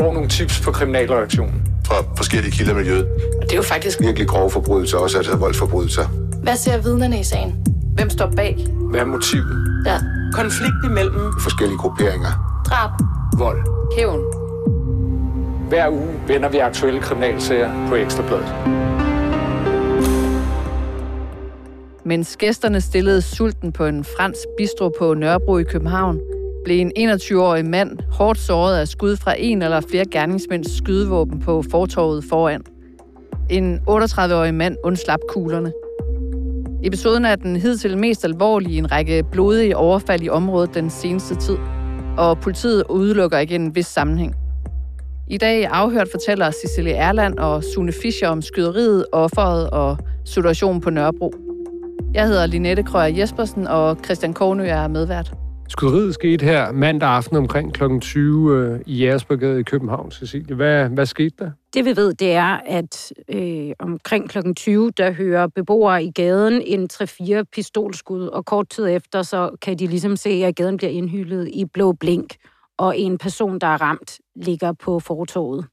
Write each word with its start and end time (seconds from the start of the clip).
får 0.00 0.12
nogle 0.12 0.28
tips 0.28 0.60
på 0.60 0.70
kriminalreaktionen. 0.72 1.62
Fra 1.86 1.94
forskellige 2.16 2.52
kilder 2.52 2.72
i 2.72 2.76
miljøet. 2.76 3.06
Og 3.40 3.42
det 3.42 3.52
er 3.52 3.56
jo 3.56 3.62
faktisk 3.62 4.00
Virkelig 4.00 4.28
grove 4.28 4.50
forbrydelser, 4.50 4.98
også 4.98 5.16
altså 5.18 5.36
voldsforbrydelser. 5.36 6.06
Hvad 6.42 6.56
ser 6.56 6.78
vidnerne 6.78 7.20
i 7.20 7.24
sagen? 7.24 7.66
Hvem 7.94 8.10
står 8.10 8.32
bag? 8.36 8.66
Hvad 8.90 9.00
er 9.00 9.04
motivet? 9.04 9.82
Ja. 9.86 9.98
konflikt 10.32 10.84
imellem 10.84 11.32
Forskellige 11.40 11.78
grupperinger. 11.78 12.62
Drab. 12.66 12.90
Vold. 13.38 13.58
Hævn. 13.96 14.20
Hver 15.68 15.88
uge 15.90 16.08
vender 16.26 16.48
vi 16.48 16.58
aktuelle 16.58 17.00
kriminalsager 17.00 17.88
på 17.88 17.94
Ekstrabladet. 17.94 18.54
Mens 22.04 22.36
gæsterne 22.36 22.80
stillede 22.80 23.22
sulten 23.22 23.72
på 23.72 23.86
en 23.86 24.04
fransk 24.04 24.40
bistro 24.58 24.92
på 24.98 25.14
Nørrebro 25.14 25.58
i 25.58 25.62
København, 25.62 26.20
blev 26.64 26.80
en 26.80 27.10
21-årig 27.10 27.64
mand 27.64 27.98
hårdt 28.12 28.38
såret 28.38 28.76
af 28.76 28.88
skud 28.88 29.16
fra 29.16 29.34
en 29.38 29.62
eller 29.62 29.80
flere 29.80 30.04
gerningsmænds 30.04 30.76
skydevåben 30.76 31.40
på 31.40 31.62
fortorvet 31.70 32.24
foran. 32.24 32.62
En 33.50 33.80
38-årig 33.88 34.54
mand 34.54 34.76
undslap 34.84 35.20
kuglerne. 35.28 35.72
Episoden 36.84 37.24
er 37.24 37.36
den 37.36 37.56
hidtil 37.56 37.98
mest 37.98 38.24
alvorlige 38.24 38.74
i 38.74 38.78
en 38.78 38.92
række 38.92 39.24
blodige 39.32 39.76
overfald 39.76 40.22
i 40.22 40.28
området 40.28 40.74
den 40.74 40.90
seneste 40.90 41.34
tid, 41.34 41.56
og 42.18 42.38
politiet 42.38 42.84
udelukker 42.88 43.38
ikke 43.38 43.54
en 43.54 43.74
vis 43.74 43.86
sammenhæng. 43.86 44.34
I 45.28 45.38
dag 45.38 45.66
afhørt 45.66 46.08
fortæller 46.10 46.50
Cecilie 46.50 46.94
Erland 46.94 47.38
og 47.38 47.64
Sune 47.64 47.92
Fischer 47.92 48.28
om 48.28 48.42
skyderiet, 48.42 49.06
offeret 49.12 49.70
og 49.70 49.98
situationen 50.24 50.80
på 50.80 50.90
Nørrebro. 50.90 51.32
Jeg 52.14 52.26
hedder 52.26 52.46
Linette 52.46 52.82
Krøyer 52.82 53.16
Jespersen, 53.16 53.66
og 53.66 53.98
Christian 54.04 54.34
Kornø 54.34 54.64
er 54.64 54.88
medvært. 54.88 55.32
Skyderiet 55.70 56.14
skete 56.14 56.44
her 56.44 56.72
mandag 56.72 57.08
aften 57.08 57.36
omkring 57.36 57.74
kl. 57.74 57.98
20 58.00 58.56
øh, 58.56 58.80
i 58.86 58.96
Jægersborgade 58.96 59.60
i 59.60 59.62
København, 59.62 60.10
Cecilie. 60.10 60.56
Hvad, 60.56 60.88
hvad 60.88 61.06
skete 61.06 61.34
der? 61.38 61.50
Det 61.74 61.84
vi 61.84 61.96
ved, 61.96 62.14
det 62.14 62.32
er, 62.32 62.60
at 62.66 63.12
øh, 63.28 63.72
omkring 63.78 64.30
kl. 64.30 64.38
20, 64.56 64.90
der 64.90 65.10
hører 65.12 65.46
beboere 65.46 66.04
i 66.04 66.10
gaden 66.10 66.62
en 66.62 66.88
3-4 66.92 67.42
pistolskud, 67.52 68.26
og 68.26 68.44
kort 68.44 68.68
tid 68.68 68.88
efter, 68.88 69.22
så 69.22 69.50
kan 69.62 69.78
de 69.78 69.86
ligesom 69.86 70.16
se, 70.16 70.30
at 70.30 70.56
gaden 70.56 70.76
bliver 70.76 70.90
indhyldet 70.90 71.48
i 71.52 71.64
blå 71.64 71.92
blink, 71.92 72.36
og 72.78 72.98
en 72.98 73.18
person, 73.18 73.58
der 73.58 73.66
er 73.66 73.80
ramt, 73.80 74.18
ligger 74.36 74.72
på 74.72 75.00
fortoget. 75.00 75.66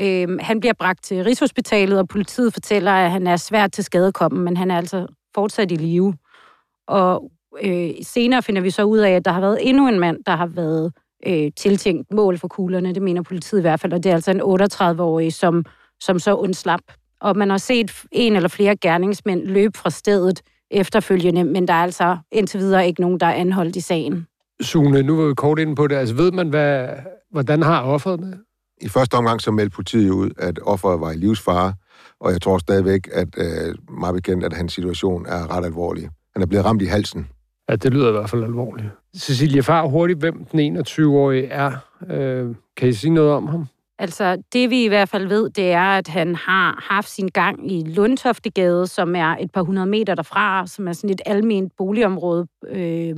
Øh, 0.00 0.28
han 0.40 0.60
bliver 0.60 0.74
bragt 0.78 1.04
til 1.04 1.24
Rigshospitalet, 1.24 1.98
og 1.98 2.08
politiet 2.08 2.52
fortæller, 2.52 2.92
at 2.92 3.10
han 3.10 3.26
er 3.26 3.36
svært 3.36 3.72
til 3.72 3.84
skadekommen, 3.84 4.44
men 4.44 4.56
han 4.56 4.70
er 4.70 4.76
altså 4.76 5.06
fortsat 5.34 5.72
i 5.72 5.76
live. 5.76 6.14
Og 6.88 7.30
øh, 7.62 7.90
senere 8.02 8.42
finder 8.42 8.62
vi 8.62 8.70
så 8.70 8.84
ud 8.84 8.98
af, 8.98 9.10
at 9.10 9.24
der 9.24 9.32
har 9.32 9.40
været 9.40 9.58
endnu 9.60 9.88
en 9.88 10.00
mand, 10.00 10.24
der 10.26 10.36
har 10.36 10.46
været 10.46 10.92
øh, 11.26 11.50
tiltænkt 11.56 12.12
mål 12.12 12.38
for 12.38 12.48
kuglerne. 12.48 12.94
Det 12.94 13.02
mener 13.02 13.22
politiet 13.22 13.60
i 13.60 13.62
hvert 13.62 13.80
fald, 13.80 13.92
og 13.92 14.04
det 14.04 14.10
er 14.10 14.14
altså 14.14 14.30
en 14.30 14.40
38-årig, 14.40 15.32
som, 15.32 15.64
som 16.00 16.18
så 16.18 16.34
undslap. 16.34 16.80
Og 17.20 17.36
man 17.36 17.50
har 17.50 17.58
set 17.58 17.92
en 18.12 18.36
eller 18.36 18.48
flere 18.48 18.76
gerningsmænd 18.76 19.46
løbe 19.46 19.78
fra 19.78 19.90
stedet 19.90 20.42
efterfølgende, 20.70 21.44
men 21.44 21.68
der 21.68 21.74
er 21.74 21.82
altså 21.82 22.16
indtil 22.32 22.60
videre 22.60 22.86
ikke 22.86 23.00
nogen, 23.00 23.20
der 23.20 23.26
er 23.26 23.32
anholdt 23.32 23.76
i 23.76 23.80
sagen. 23.80 24.26
Sune, 24.60 25.02
nu 25.02 25.16
var 25.16 25.28
vi 25.28 25.34
kort 25.34 25.58
inde 25.58 25.74
på 25.74 25.86
det. 25.86 25.96
Altså 25.96 26.14
ved 26.14 26.32
man, 26.32 26.48
hvad, 26.48 26.88
hvordan 27.30 27.62
har 27.62 27.82
offeret 27.82 28.20
det? 28.20 28.38
I 28.80 28.88
første 28.88 29.14
omgang 29.14 29.40
så 29.40 29.50
meldte 29.50 29.74
politiet 29.74 30.10
ud, 30.10 30.30
at 30.38 30.58
offeret 30.62 31.00
var 31.00 31.10
i 31.10 31.16
livsfare, 31.16 31.74
og 32.20 32.32
jeg 32.32 32.42
tror 32.42 32.58
stadigvæk, 32.58 33.08
at 33.12 33.28
øh, 33.36 33.74
meget 33.98 34.14
bekendt, 34.14 34.44
at 34.44 34.52
hans 34.52 34.72
situation 34.72 35.26
er 35.26 35.56
ret 35.56 35.64
alvorlig. 35.64 36.08
Han 36.32 36.42
er 36.42 36.46
blevet 36.46 36.64
ramt 36.64 36.82
i 36.82 36.86
halsen. 36.86 37.28
Ja, 37.68 37.76
det 37.76 37.94
lyder 37.94 38.08
i 38.08 38.12
hvert 38.12 38.30
fald 38.30 38.44
alvorligt. 38.44 38.88
Cecilie, 39.16 39.62
far 39.62 39.86
hurtigt, 39.86 40.18
hvem 40.18 40.44
den 40.44 40.76
21-årige 40.78 41.46
er. 41.46 41.72
Øh, 42.10 42.54
kan 42.76 42.88
I 42.88 42.92
sige 42.92 43.14
noget 43.14 43.32
om 43.32 43.46
ham? 43.46 43.66
Altså, 43.98 44.42
det 44.52 44.70
vi 44.70 44.84
i 44.84 44.88
hvert 44.88 45.08
fald 45.08 45.26
ved, 45.26 45.50
det 45.50 45.72
er, 45.72 45.98
at 45.98 46.08
han 46.08 46.34
har 46.34 46.86
haft 46.90 47.10
sin 47.10 47.28
gang 47.28 47.72
i 47.72 47.84
Lundtoftegade, 47.84 48.86
som 48.86 49.16
er 49.16 49.36
et 49.40 49.52
par 49.52 49.62
hundrede 49.62 49.86
meter 49.86 50.14
derfra, 50.14 50.66
som 50.66 50.88
er 50.88 50.92
sådan 50.92 51.10
et 51.10 51.20
almindeligt 51.26 51.76
boligområde, 51.76 52.46
øh, 52.68 53.16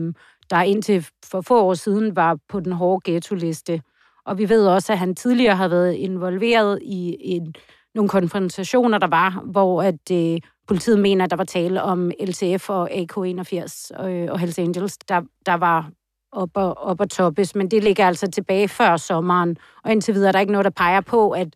der 0.50 0.62
indtil 0.62 1.06
for 1.24 1.40
få 1.40 1.62
år 1.62 1.74
siden 1.74 2.16
var 2.16 2.38
på 2.48 2.60
den 2.60 2.72
hårde 2.72 3.12
ghetto-liste. 3.12 3.82
Og 4.26 4.38
vi 4.38 4.48
ved 4.48 4.66
også, 4.66 4.92
at 4.92 4.98
han 4.98 5.14
tidligere 5.14 5.56
har 5.56 5.68
været 5.68 5.94
involveret 5.94 6.78
i 6.82 7.16
en, 7.20 7.54
nogle 7.94 8.08
konfrontationer, 8.08 8.98
der 8.98 9.06
var, 9.06 9.42
hvor 9.44 9.82
at 9.82 10.10
øh, 10.12 10.40
politiet 10.66 10.98
mener, 10.98 11.24
at 11.24 11.30
der 11.30 11.36
var 11.36 11.44
tale 11.44 11.82
om 11.82 12.10
LTF 12.20 12.70
og 12.70 12.90
AK-81 12.90 14.04
øh, 14.04 14.28
og 14.30 14.38
Hells 14.38 14.58
Angels, 14.58 14.98
der, 14.98 15.22
der 15.46 15.54
var 15.54 15.90
op 16.32 16.50
og, 16.54 16.78
op 16.78 17.00
og 17.00 17.10
toppes, 17.10 17.54
men 17.54 17.70
det 17.70 17.84
ligger 17.84 18.06
altså 18.06 18.30
tilbage 18.30 18.68
før 18.68 18.96
sommeren, 18.96 19.56
og 19.84 19.92
indtil 19.92 20.14
videre 20.14 20.28
er 20.28 20.32
der 20.32 20.40
ikke 20.40 20.52
noget, 20.52 20.64
der 20.64 20.70
peger 20.70 21.00
på, 21.00 21.30
at, 21.30 21.48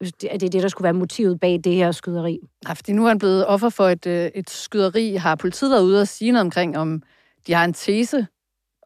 at 0.00 0.20
det 0.20 0.42
er 0.42 0.50
det, 0.50 0.62
der 0.62 0.68
skulle 0.68 0.84
være 0.84 0.92
motivet 0.92 1.40
bag 1.40 1.60
det 1.64 1.74
her 1.74 1.92
skyderi. 1.92 2.38
Ja, 2.68 2.72
fordi 2.72 2.92
nu 2.92 3.04
er 3.04 3.08
han 3.08 3.18
blevet 3.18 3.46
offer 3.46 3.68
for 3.68 3.88
et, 3.88 4.06
øh, 4.06 4.30
et 4.34 4.50
skyderi. 4.50 5.14
Har 5.14 5.34
politiet 5.34 5.70
været 5.70 5.82
ude 5.82 6.00
og 6.00 6.08
sige 6.08 6.32
noget 6.32 6.44
omkring, 6.44 6.78
om 6.78 7.02
de 7.46 7.52
har 7.52 7.64
en 7.64 7.72
tese 7.72 8.26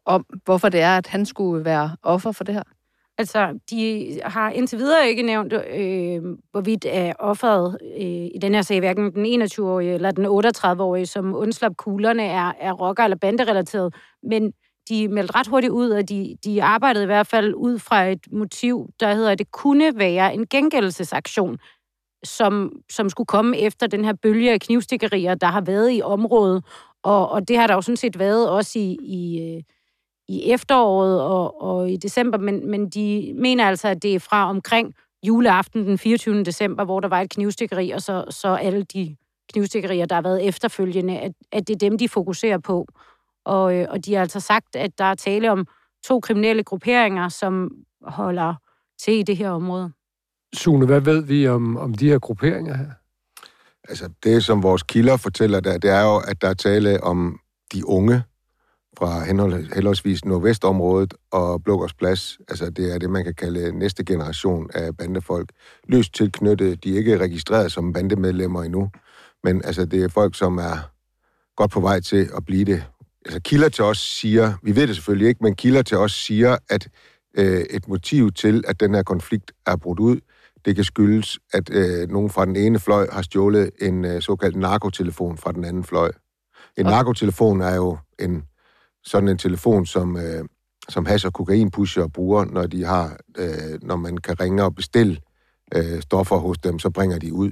om, 0.05 0.25
hvorfor 0.45 0.69
det 0.69 0.81
er, 0.81 0.97
at 0.97 1.07
han 1.07 1.25
skulle 1.25 1.65
være 1.65 1.95
offer 2.03 2.31
for 2.31 2.43
det 2.43 2.53
her? 2.55 2.63
Altså, 3.17 3.59
de 3.69 4.19
har 4.23 4.49
indtil 4.49 4.79
videre 4.79 5.09
ikke 5.09 5.21
nævnt, 5.23 5.53
øh, 5.53 6.21
hvorvidt 6.51 6.85
er 6.89 7.13
offeret 7.19 7.77
øh, 7.97 8.25
i 8.35 8.37
den 8.41 8.53
her 8.53 8.61
sag, 8.61 8.79
hverken 8.79 9.15
den 9.15 9.43
21-årige 9.43 9.93
eller 9.93 10.11
den 10.11 10.25
38-årige, 10.25 11.05
som 11.05 11.35
undslap 11.35 11.75
kuglerne, 11.77 12.23
er, 12.23 12.51
er 12.59 12.73
rocker- 12.73 13.03
eller 13.03 13.17
banderelateret. 13.17 13.95
Men 14.23 14.53
de 14.89 15.07
meldte 15.07 15.35
ret 15.35 15.47
hurtigt 15.47 15.71
ud, 15.71 15.91
at 15.91 16.09
de, 16.09 16.35
de 16.45 16.63
arbejdede 16.63 17.03
i 17.03 17.05
hvert 17.05 17.27
fald 17.27 17.53
ud 17.53 17.79
fra 17.79 18.03
et 18.03 18.27
motiv, 18.31 18.89
der 18.99 19.13
hedder, 19.13 19.31
at 19.31 19.39
det 19.39 19.51
kunne 19.51 19.91
være 19.95 20.33
en 20.33 20.47
gengældelsesaktion, 20.47 21.57
som, 22.23 22.71
som 22.91 23.09
skulle 23.09 23.27
komme 23.27 23.57
efter 23.57 23.87
den 23.87 24.05
her 24.05 24.13
bølge 24.13 24.51
af 24.51 24.59
knivstikkerier, 24.59 25.35
der 25.35 25.47
har 25.47 25.61
været 25.61 25.91
i 25.93 26.01
området. 26.01 26.65
Og, 27.03 27.29
og 27.29 27.47
det 27.47 27.57
har 27.57 27.67
der 27.67 27.73
jo 27.73 27.81
sådan 27.81 27.97
set 27.97 28.19
været 28.19 28.49
også 28.49 28.79
i, 28.79 28.97
i, 29.01 29.41
øh, 29.41 29.63
i 30.31 30.51
efteråret 30.51 31.21
og, 31.21 31.61
og 31.61 31.91
i 31.91 31.97
december, 31.97 32.37
men, 32.37 32.71
men 32.71 32.89
de 32.89 33.33
mener 33.35 33.67
altså, 33.67 33.87
at 33.87 34.03
det 34.03 34.15
er 34.15 34.19
fra 34.19 34.49
omkring 34.49 34.95
juleaften 35.23 35.85
den 35.85 35.97
24. 35.97 36.43
december, 36.43 36.83
hvor 36.83 36.99
der 36.99 37.07
var 37.07 37.21
et 37.21 37.29
knivstikkeri, 37.29 37.91
og 37.91 38.01
så, 38.01 38.25
så 38.29 38.55
alle 38.55 38.83
de 38.83 39.15
knivstikkerier, 39.53 40.05
der 40.05 40.15
har 40.15 40.21
været 40.21 40.47
efterfølgende, 40.47 41.19
at, 41.19 41.31
at 41.51 41.67
det 41.67 41.73
er 41.73 41.77
dem, 41.89 41.97
de 41.97 42.09
fokuserer 42.09 42.57
på. 42.57 42.87
Og, 43.45 43.75
øh, 43.75 43.87
og 43.89 44.05
de 44.05 44.13
har 44.13 44.21
altså 44.21 44.39
sagt, 44.39 44.75
at 44.75 44.97
der 44.97 45.05
er 45.05 45.15
tale 45.15 45.51
om 45.51 45.67
to 46.05 46.19
kriminelle 46.19 46.63
grupperinger, 46.63 47.29
som 47.29 47.71
holder 48.01 48.55
til 49.03 49.13
i 49.13 49.23
det 49.23 49.37
her 49.37 49.49
område. 49.49 49.91
Sune, 50.53 50.85
hvad 50.85 51.01
ved 51.01 51.23
vi 51.23 51.47
om, 51.47 51.77
om 51.77 51.93
de 51.93 52.09
her 52.09 52.19
grupperinger 52.19 52.77
her? 52.77 52.89
Altså, 53.89 54.09
det, 54.23 54.43
som 54.43 54.63
vores 54.63 54.83
kilder 54.83 55.17
fortæller 55.17 55.59
der, 55.59 55.77
det 55.77 55.89
er 55.89 56.01
jo, 56.01 56.17
at 56.17 56.41
der 56.41 56.49
er 56.49 56.53
tale 56.53 57.03
om 57.03 57.39
de 57.73 57.87
unge 57.87 58.23
fra 58.97 59.23
henhold, 59.25 59.73
henholdsvis 59.75 60.25
Nordvestområdet 60.25 61.13
og 61.31 61.63
Blågårds 61.63 61.93
Plads. 61.93 62.37
Altså, 62.49 62.69
det 62.69 62.93
er 62.93 62.97
det, 62.99 63.09
man 63.09 63.23
kan 63.23 63.33
kalde 63.33 63.79
næste 63.79 64.03
generation 64.05 64.69
af 64.73 64.97
bandefolk. 64.97 65.49
Løst 65.87 66.13
tilknyttet. 66.13 66.83
De 66.83 66.93
er 66.93 66.97
ikke 66.97 67.17
registreret 67.17 67.71
som 67.71 67.93
bandemedlemmer 67.93 68.63
endnu, 68.63 68.89
men 69.43 69.61
altså, 69.65 69.85
det 69.85 70.03
er 70.03 70.07
folk, 70.07 70.35
som 70.35 70.57
er 70.57 70.89
godt 71.55 71.71
på 71.71 71.79
vej 71.79 71.99
til 71.99 72.29
at 72.37 72.45
blive 72.45 72.65
det. 72.65 72.83
Altså, 73.25 73.39
kilder 73.39 73.69
til 73.69 73.83
os 73.83 73.97
siger, 73.97 74.53
vi 74.63 74.75
ved 74.75 74.87
det 74.87 74.95
selvfølgelig 74.95 75.27
ikke, 75.27 75.43
men 75.43 75.55
kilder 75.55 75.81
til 75.81 75.97
os 75.97 76.11
siger, 76.13 76.57
at 76.69 76.87
øh, 77.37 77.61
et 77.69 77.87
motiv 77.87 78.31
til, 78.31 78.63
at 78.67 78.79
den 78.79 78.93
her 78.95 79.03
konflikt 79.03 79.51
er 79.65 79.75
brudt 79.75 79.99
ud, 79.99 80.19
det 80.65 80.75
kan 80.75 80.83
skyldes, 80.83 81.39
at 81.53 81.69
øh, 81.73 82.09
nogen 82.09 82.29
fra 82.29 82.45
den 82.45 82.55
ene 82.55 82.79
fløj 82.79 83.07
har 83.11 83.21
stjålet 83.21 83.71
en 83.81 84.05
øh, 84.05 84.21
såkaldt 84.21 84.55
narkotelefon 84.55 85.37
fra 85.37 85.51
den 85.51 85.65
anden 85.65 85.83
fløj. 85.83 86.11
En 86.77 86.85
Og- 86.85 86.91
narkotelefon 86.91 87.61
er 87.61 87.75
jo 87.75 87.97
en 88.19 88.43
sådan 89.03 89.29
en 89.29 89.37
telefon, 89.37 89.85
som, 89.85 90.17
øh, 90.17 90.45
som 90.89 91.05
hash- 91.05 91.25
og 91.25 91.33
kokainpusher 91.33 92.07
bruger, 92.07 92.45
når 92.45 92.67
de 92.67 92.83
har, 92.83 93.17
øh, 93.37 93.79
når 93.81 93.95
man 93.95 94.17
kan 94.17 94.39
ringe 94.39 94.63
og 94.63 94.75
bestille 94.75 95.17
øh, 95.75 96.01
stoffer 96.01 96.37
hos 96.37 96.57
dem, 96.57 96.79
så 96.79 96.89
bringer 96.89 97.19
de 97.19 97.33
ud. 97.33 97.51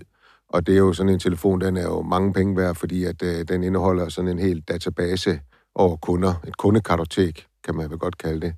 Og 0.50 0.68
det 0.68 0.74
er 0.74 0.80
jo 0.80 0.94
sådan 0.94 1.14
en 1.14 1.20
telefon, 1.20 1.62
den 1.62 1.78
er 1.78 1.84
jo 1.84 2.02
mange 2.02 2.34
penge 2.34 2.58
værd, 2.58 2.76
fordi 2.76 3.04
at 3.04 3.24
øh, 3.24 3.46
den 3.48 3.64
indeholder 3.64 4.10
sådan 4.10 4.32
en 4.32 4.40
hel 4.40 4.62
database 4.62 5.40
over 5.76 5.98
kunder, 5.98 6.34
et 6.48 6.58
kundekartotek, 6.58 7.46
kan 7.64 7.76
man 7.76 7.90
vel 7.90 7.98
godt 7.98 8.18
kalde 8.18 8.42
det. 8.42 8.54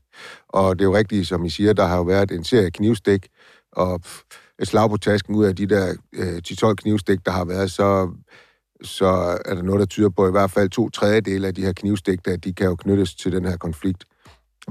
Og 0.50 0.80
det 0.80 0.86
er 0.86 0.90
jo 0.90 0.96
rigtigt, 0.96 1.28
som 1.28 1.46
I 1.46 1.50
siger, 1.50 1.74
der 1.74 1.86
har 1.86 1.98
jo 1.98 2.04
været 2.04 2.32
en 2.32 2.44
serie 2.44 2.72
knivstik, 2.72 3.28
og 3.72 4.02
pff, 4.02 4.22
et 4.60 4.68
slag 4.68 4.90
på 4.90 4.98
tasken 4.98 5.36
ud 5.36 5.46
af 5.46 5.56
de 5.56 5.66
der 5.66 5.96
øh, 6.14 6.42
10-12 6.48 6.74
knivstik, 6.74 7.26
der 7.26 7.32
har 7.32 7.46
været, 7.46 7.72
så, 7.72 8.10
så 8.84 9.38
er 9.46 9.56
der 9.56 9.62
noget, 9.62 9.80
der 9.80 9.86
tyder 9.86 10.10
på 10.10 10.28
i 10.28 10.32
hvert 10.32 10.52
fald 10.52 10.70
to 10.70 10.90
tredjedele 10.90 11.48
af 11.48 11.56
de 11.56 11.62
her 11.62 11.74
knivstikter, 11.74 12.38
de 12.38 12.54
kan 12.54 12.68
jo 12.68 12.76
knyttes 12.76 13.16
til 13.16 13.32
den 13.32 13.46
her 13.46 13.58
konflikt. 13.58 14.06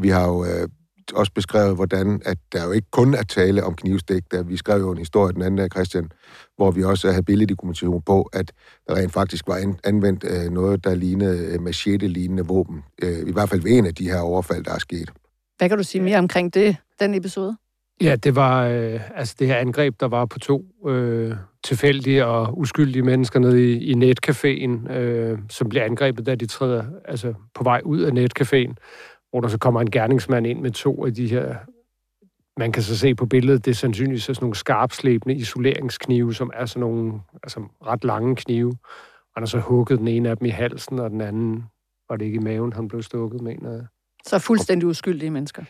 Vi 0.01 0.09
har 0.09 0.27
jo 0.29 0.45
øh, 0.45 0.69
også 1.15 1.33
beskrevet, 1.33 1.75
hvordan 1.77 2.23
at 2.25 2.39
der 2.53 2.65
jo 2.65 2.73
ikke 2.73 2.89
kun 2.91 3.15
er 3.15 3.23
tale 3.23 3.65
om 3.65 3.75
knivstikter. 3.75 4.43
Vi 4.43 4.57
skrev 4.57 4.81
jo 4.81 4.91
en 4.91 4.99
historie 4.99 5.33
den 5.33 5.43
anden 5.43 5.59
dag, 5.59 5.69
Christian, 5.73 6.11
hvor 6.57 6.71
vi 6.71 6.85
også 6.85 7.11
havde 7.11 7.23
billeddokumentation 7.23 8.03
på, 8.03 8.23
at 8.23 8.53
der 8.89 8.95
rent 8.95 9.13
faktisk 9.13 9.49
var 9.49 9.75
anvendt 9.85 10.25
øh, 10.25 10.51
noget, 10.51 10.85
der 10.85 10.95
lignede 10.95 11.55
øh, 11.55 11.63
machete-lignende 11.63 12.47
våben. 12.47 12.83
Øh, 13.03 13.29
I 13.29 13.33
hvert 13.33 13.49
fald 13.49 13.63
ved 13.63 13.73
en 13.73 13.87
af 13.87 13.95
de 13.95 14.11
her 14.11 14.21
overfald, 14.21 14.65
der 14.65 14.75
er 14.75 14.79
sket. 14.79 15.11
Hvad 15.59 15.69
kan 15.69 15.79
du 15.79 15.85
sige 15.85 16.03
mere 16.03 16.19
omkring 16.19 16.55
det, 16.55 16.77
den 17.01 17.15
episode? 17.15 17.57
Ja, 18.01 18.17
det 18.17 18.37
var 18.37 18.67
øh, 18.67 19.01
altså 19.15 19.37
det 19.39 19.47
her 19.47 19.57
angreb, 19.57 20.01
der 20.01 20.09
var 20.09 20.25
på 20.27 20.39
to 20.39 20.65
øh, 20.89 21.35
tilfældige 21.65 22.27
og 22.27 22.59
uskyldige 22.59 23.03
mennesker 23.03 23.41
nede 23.41 23.73
i, 23.73 23.91
i 23.91 23.95
netcaféen, 23.95 24.93
øh, 24.93 25.39
som 25.51 25.69
bliver 25.69 25.85
angrebet, 25.85 26.27
da 26.27 26.35
de 26.35 26.47
træder 26.47 26.85
altså, 27.05 27.35
på 27.55 27.65
vej 27.65 27.81
ud 27.85 28.01
af 28.01 28.11
netcaféen, 28.11 28.75
hvor 29.31 29.41
der 29.41 29.49
så 29.49 29.59
kommer 29.59 29.81
en 29.81 29.91
gerningsmand 29.91 30.47
ind 30.47 30.61
med 30.61 30.71
to 30.71 31.07
af 31.07 31.15
de 31.15 31.27
her 31.27 31.55
man 32.57 32.73
kan 32.73 32.83
så 32.83 32.99
se 32.99 33.15
på 33.15 33.27
billedet, 33.27 33.65
det 33.65 33.71
er 33.71 33.75
sandsynligvis 33.75 34.23
sådan 34.23 34.37
nogle 34.41 34.57
skarpslæbende 34.57 35.35
isoleringsknive, 35.35 36.35
som 36.35 36.51
er 36.55 36.67
sådan 36.67 36.81
nogle 36.81 37.21
altså, 37.43 37.61
ret 37.87 38.05
lange 38.05 38.37
knive. 38.37 38.71
Og 38.71 39.35
han 39.35 39.43
har 39.43 39.47
så 39.47 39.59
hugget 39.59 39.99
den 39.99 40.09
ene 40.09 40.31
af 40.31 40.37
dem 40.37 40.47
i 40.47 40.51
halsen, 40.51 40.99
og 40.99 41.11
den 41.11 41.21
anden 41.21 41.65
var 42.09 42.17
det 42.17 42.25
ikke 42.25 42.37
i 42.37 42.43
maven, 42.43 42.73
han 42.73 42.89
blev 42.89 43.03
stukket, 43.03 43.41
mener 43.41 43.71
jeg. 43.71 43.87
Så 44.27 44.39
fuldstændig 44.39 44.89
uskyldige 44.89 45.31
mennesker. 45.31 45.65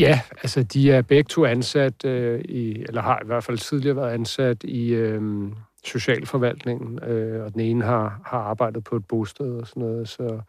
Ja, 0.00 0.20
altså 0.42 0.62
de 0.62 0.92
er 0.92 1.02
begge 1.02 1.28
to 1.28 1.44
ansat 1.44 2.04
øh, 2.04 2.40
i, 2.40 2.84
eller 2.88 3.02
har 3.02 3.20
i 3.22 3.26
hvert 3.26 3.44
fald 3.44 3.58
tidligere 3.58 3.96
været 3.96 4.12
ansat 4.12 4.64
i 4.64 4.88
øh, 4.88 5.22
socialforvaltningen, 5.84 7.04
øh, 7.04 7.44
og 7.44 7.52
den 7.52 7.60
ene 7.60 7.84
har, 7.84 8.20
har 8.24 8.38
arbejdet 8.38 8.84
på 8.84 8.96
et 8.96 9.06
bosted 9.08 9.52
og 9.60 9.66
sådan 9.66 9.82
noget, 9.82 10.08
så, 10.08 10.40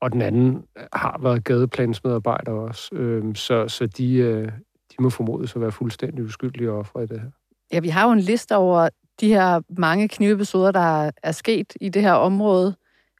og 0.00 0.12
den 0.12 0.22
anden 0.22 0.64
har 0.92 1.18
været 1.22 1.44
gadeplansmedarbejder 1.44 2.52
også. 2.52 2.94
Øh, 2.94 3.34
så, 3.34 3.68
så 3.68 3.86
de, 3.86 4.14
øh, 4.14 4.48
de 4.90 5.02
må 5.02 5.10
formodes 5.10 5.54
at 5.54 5.60
være 5.60 5.72
fuldstændig 5.72 6.24
uskyldige 6.24 6.70
ofre 6.70 7.02
i 7.02 7.06
det 7.06 7.20
her. 7.20 7.30
Ja, 7.72 7.80
vi 7.80 7.88
har 7.88 8.06
jo 8.06 8.12
en 8.12 8.20
liste 8.20 8.56
over 8.56 8.88
de 9.20 9.28
her 9.28 9.60
mange 9.78 10.08
knivepisoder, 10.08 10.72
der 10.72 11.10
er 11.22 11.32
sket 11.32 11.72
i 11.80 11.88
det 11.88 12.02
her 12.02 12.12
område 12.12 12.74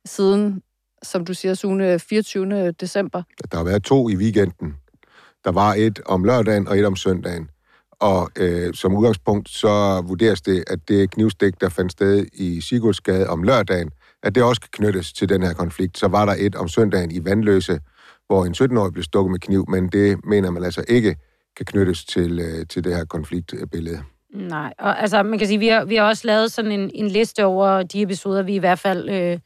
siden, 0.05 0.63
som 1.03 1.25
du 1.25 1.35
siger, 1.35 1.55
Sune, 1.55 1.99
24. 1.99 2.73
december. 2.73 3.23
Der 3.51 3.57
har 3.57 3.65
været 3.65 3.83
to 3.83 4.09
i 4.09 4.17
weekenden. 4.17 4.75
Der 5.45 5.53
var 5.53 5.75
et 5.75 6.01
om 6.07 6.25
lørdagen 6.25 6.69
og 6.69 6.79
et 6.79 6.87
om 6.87 6.97
søndagen. 6.97 7.51
Og 8.01 8.31
øh, 8.39 8.75
som 8.75 8.97
udgangspunkt, 8.97 9.49
så 9.49 10.03
vurderes 10.07 10.41
det, 10.43 10.65
at 10.67 10.79
det 10.89 11.11
knivstik, 11.11 11.61
der 11.61 11.69
fandt 11.69 11.93
sted 11.93 12.27
i 12.33 12.61
Sigurdsgade 12.61 13.29
om 13.29 13.43
lørdagen, 13.43 13.91
at 14.23 14.35
det 14.35 14.43
også 14.43 14.61
kan 14.61 14.69
knyttes 14.73 15.13
til 15.13 15.29
den 15.29 15.43
her 15.43 15.53
konflikt. 15.53 15.99
Så 15.99 16.09
var 16.09 16.25
der 16.25 16.35
et 16.39 16.55
om 16.55 16.69
søndagen 16.69 17.11
i 17.11 17.25
Vandløse, 17.25 17.81
hvor 18.27 18.45
en 18.45 18.55
17-årig 18.55 18.93
blev 18.93 19.05
stukket 19.05 19.31
med 19.31 19.39
kniv, 19.39 19.65
men 19.69 19.89
det 19.89 20.25
mener 20.25 20.51
man 20.51 20.65
altså 20.65 20.85
ikke 20.89 21.17
kan 21.57 21.67
knyttes 21.67 22.05
til, 22.05 22.41
øh, 22.41 22.67
til 22.67 22.85
det 22.85 22.97
her 22.97 23.05
konfliktbillede. 23.05 24.03
Nej, 24.35 24.73
og 24.79 25.03
altså 25.03 25.23
man 25.23 25.39
kan 25.39 25.49
sige, 25.49 25.59
vi 25.59 25.69
har, 25.69 25.85
vi 25.85 25.97
har 25.97 26.05
også 26.05 26.27
lavet 26.27 26.53
sådan 26.53 26.73
en, 26.73 26.91
en 26.95 27.09
liste 27.09 27.45
over 27.45 27.83
de 27.83 28.03
episoder, 28.03 28.43
vi 28.43 28.55
i 28.55 28.59
hvert 28.59 28.79
fald 28.79 29.09
øh, 29.11 29.39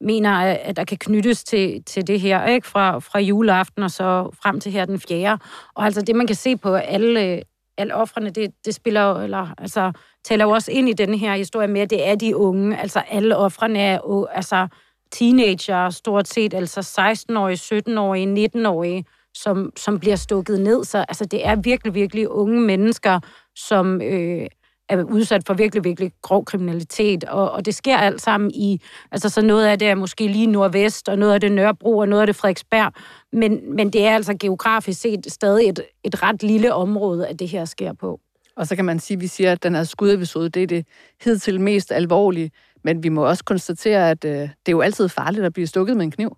mener, 0.00 0.30
at 0.40 0.76
der 0.76 0.84
kan 0.84 0.98
knyttes 0.98 1.44
til, 1.44 1.84
til 1.84 2.06
det 2.06 2.20
her, 2.20 2.46
ikke? 2.46 2.66
Fra, 2.66 2.98
fra 2.98 3.18
juleaften 3.18 3.82
og 3.82 3.90
så 3.90 4.30
frem 4.42 4.60
til 4.60 4.72
her 4.72 4.84
den 4.84 5.00
4. 5.00 5.38
Og 5.74 5.84
altså 5.84 6.02
det, 6.02 6.16
man 6.16 6.26
kan 6.26 6.36
se 6.36 6.56
på 6.56 6.74
alle, 6.74 7.42
alle 7.78 7.94
offrene, 7.94 8.30
det, 8.30 8.50
det 8.64 8.74
spiller 8.74 9.14
eller 9.14 9.54
altså, 9.58 9.92
tæller 10.24 10.44
jo 10.44 10.50
også 10.50 10.72
ind 10.72 10.88
i 10.88 10.92
den 10.92 11.14
her 11.14 11.36
historie 11.36 11.68
med, 11.68 11.80
at 11.80 11.90
det 11.90 12.08
er 12.08 12.14
de 12.14 12.36
unge. 12.36 12.80
Altså 12.80 13.02
alle 13.08 13.36
offrene 13.36 13.80
er 13.80 14.26
altså 14.30 14.68
teenager 15.12 15.90
stort 15.90 16.28
set, 16.28 16.54
altså 16.54 16.80
16-årige, 16.80 17.80
17-årige, 17.80 18.50
19-årige, 18.54 19.04
som, 19.34 19.72
som 19.76 19.98
bliver 19.98 20.16
stukket 20.16 20.60
ned. 20.60 20.84
Så 20.84 20.98
altså, 20.98 21.24
det 21.24 21.46
er 21.46 21.56
virkelig, 21.56 21.94
virkelig 21.94 22.28
unge 22.28 22.60
mennesker, 22.60 23.20
som 23.56 24.02
øh, 24.02 24.46
er 24.88 25.02
udsat 25.02 25.42
for 25.46 25.54
virkelig, 25.54 25.84
virkelig 25.84 26.12
grov 26.22 26.44
kriminalitet, 26.44 27.24
og, 27.24 27.50
og 27.50 27.66
det 27.66 27.74
sker 27.74 27.96
alt 27.96 28.20
sammen 28.20 28.50
i, 28.50 28.80
altså 29.12 29.28
så 29.28 29.42
noget 29.42 29.66
af 29.66 29.78
det 29.78 29.88
er 29.88 29.94
måske 29.94 30.26
lige 30.26 30.46
nordvest, 30.46 31.08
og 31.08 31.18
noget 31.18 31.34
af 31.34 31.40
det 31.40 31.52
Nørrebro, 31.52 31.98
og 31.98 32.08
noget 32.08 32.20
af 32.20 32.26
det 32.26 32.36
Frederiksberg, 32.36 32.92
men, 33.32 33.76
men 33.76 33.90
det 33.90 34.06
er 34.06 34.14
altså 34.14 34.34
geografisk 34.34 35.00
set 35.00 35.32
stadig 35.32 35.68
et, 35.68 35.80
et 36.04 36.22
ret 36.22 36.42
lille 36.42 36.74
område, 36.74 37.28
at 37.28 37.38
det 37.38 37.48
her 37.48 37.64
sker 37.64 37.92
på. 37.92 38.20
Og 38.56 38.66
så 38.66 38.76
kan 38.76 38.84
man 38.84 39.00
sige, 39.00 39.16
at 39.16 39.20
vi 39.20 39.26
siger, 39.26 39.52
at 39.52 39.62
den 39.62 39.74
her 39.74 39.84
skudepisode, 39.84 40.48
det 40.48 40.62
er 40.62 40.66
det 40.66 40.86
hidtil 41.24 41.60
mest 41.60 41.92
alvorlige, 41.92 42.50
men 42.84 43.02
vi 43.02 43.08
må 43.08 43.26
også 43.26 43.44
konstatere, 43.44 44.10
at 44.10 44.24
øh, 44.24 44.32
det 44.32 44.48
er 44.66 44.72
jo 44.72 44.80
altid 44.80 45.08
farligt 45.08 45.44
at 45.44 45.52
blive 45.52 45.66
stukket 45.66 45.96
med 45.96 46.04
en 46.04 46.10
kniv. 46.10 46.36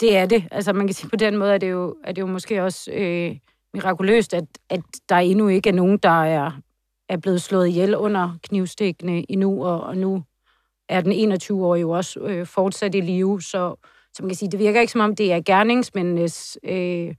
Det 0.00 0.16
er 0.16 0.26
det. 0.26 0.44
Altså 0.50 0.72
man 0.72 0.86
kan 0.86 0.94
sige 0.94 1.10
på 1.10 1.16
den 1.16 1.36
måde, 1.36 1.54
at 1.54 1.60
det 1.60 1.70
jo, 1.70 1.96
er 2.04 2.12
det 2.12 2.22
jo 2.22 2.26
måske 2.26 2.62
også 2.62 2.90
øh, 2.92 3.36
mirakuløst, 3.74 4.34
at, 4.34 4.44
at 4.70 4.80
der 5.08 5.16
endnu 5.16 5.48
ikke 5.48 5.68
er 5.68 5.74
nogen, 5.74 5.98
der 5.98 6.24
er, 6.24 6.60
er 7.08 7.16
blevet 7.16 7.42
slået 7.42 7.68
ihjel 7.68 7.96
under 7.96 8.38
knivstikkene 8.42 9.30
endnu, 9.30 9.64
og, 9.64 9.80
og 9.80 9.96
nu 9.96 10.22
er 10.88 11.00
den 11.00 11.32
21-årige 11.32 11.80
jo 11.80 11.90
også 11.90 12.20
øh, 12.20 12.46
fortsat 12.46 12.94
i 12.94 13.00
live, 13.00 13.42
så, 13.42 13.74
så 14.14 14.22
man 14.22 14.28
kan 14.28 14.36
sige, 14.36 14.50
det 14.50 14.58
virker 14.58 14.80
ikke 14.80 14.92
som 14.92 15.00
om, 15.00 15.16
det 15.16 15.32
er 15.32 15.40
gerningsmændenes 15.40 16.58
øh, 16.64 17.14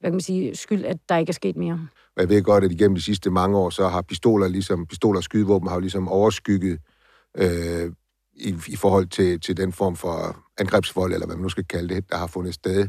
hvad 0.00 0.10
kan 0.10 0.14
man 0.14 0.20
sige, 0.20 0.56
skyld, 0.56 0.84
at 0.84 0.96
der 1.08 1.16
ikke 1.16 1.30
er 1.30 1.34
sket 1.34 1.56
mere. 1.56 1.88
Jeg 2.16 2.28
ved 2.28 2.42
godt, 2.42 2.64
at 2.64 2.72
igennem 2.72 2.94
de 2.94 3.02
sidste 3.02 3.30
mange 3.30 3.58
år, 3.58 3.70
så 3.70 3.88
har 3.88 4.02
pistoler, 4.02 4.48
ligesom, 4.48 4.86
pistoler 4.86 5.18
og 5.18 5.24
skydevåben 5.24 5.68
har 5.68 5.76
jo 5.76 5.80
ligesom 5.80 6.08
overskygget 6.08 6.80
øh, 7.36 7.92
i, 8.34 8.54
i 8.68 8.76
forhold 8.76 9.06
til, 9.06 9.40
til 9.40 9.56
den 9.56 9.72
form 9.72 9.96
for 9.96 10.36
angrebsvold, 10.58 11.12
eller 11.12 11.26
hvad 11.26 11.36
man 11.36 11.42
nu 11.42 11.48
skal 11.48 11.64
kalde 11.64 11.94
det, 11.94 12.10
der 12.10 12.16
har 12.16 12.26
fundet 12.26 12.54
sted 12.54 12.88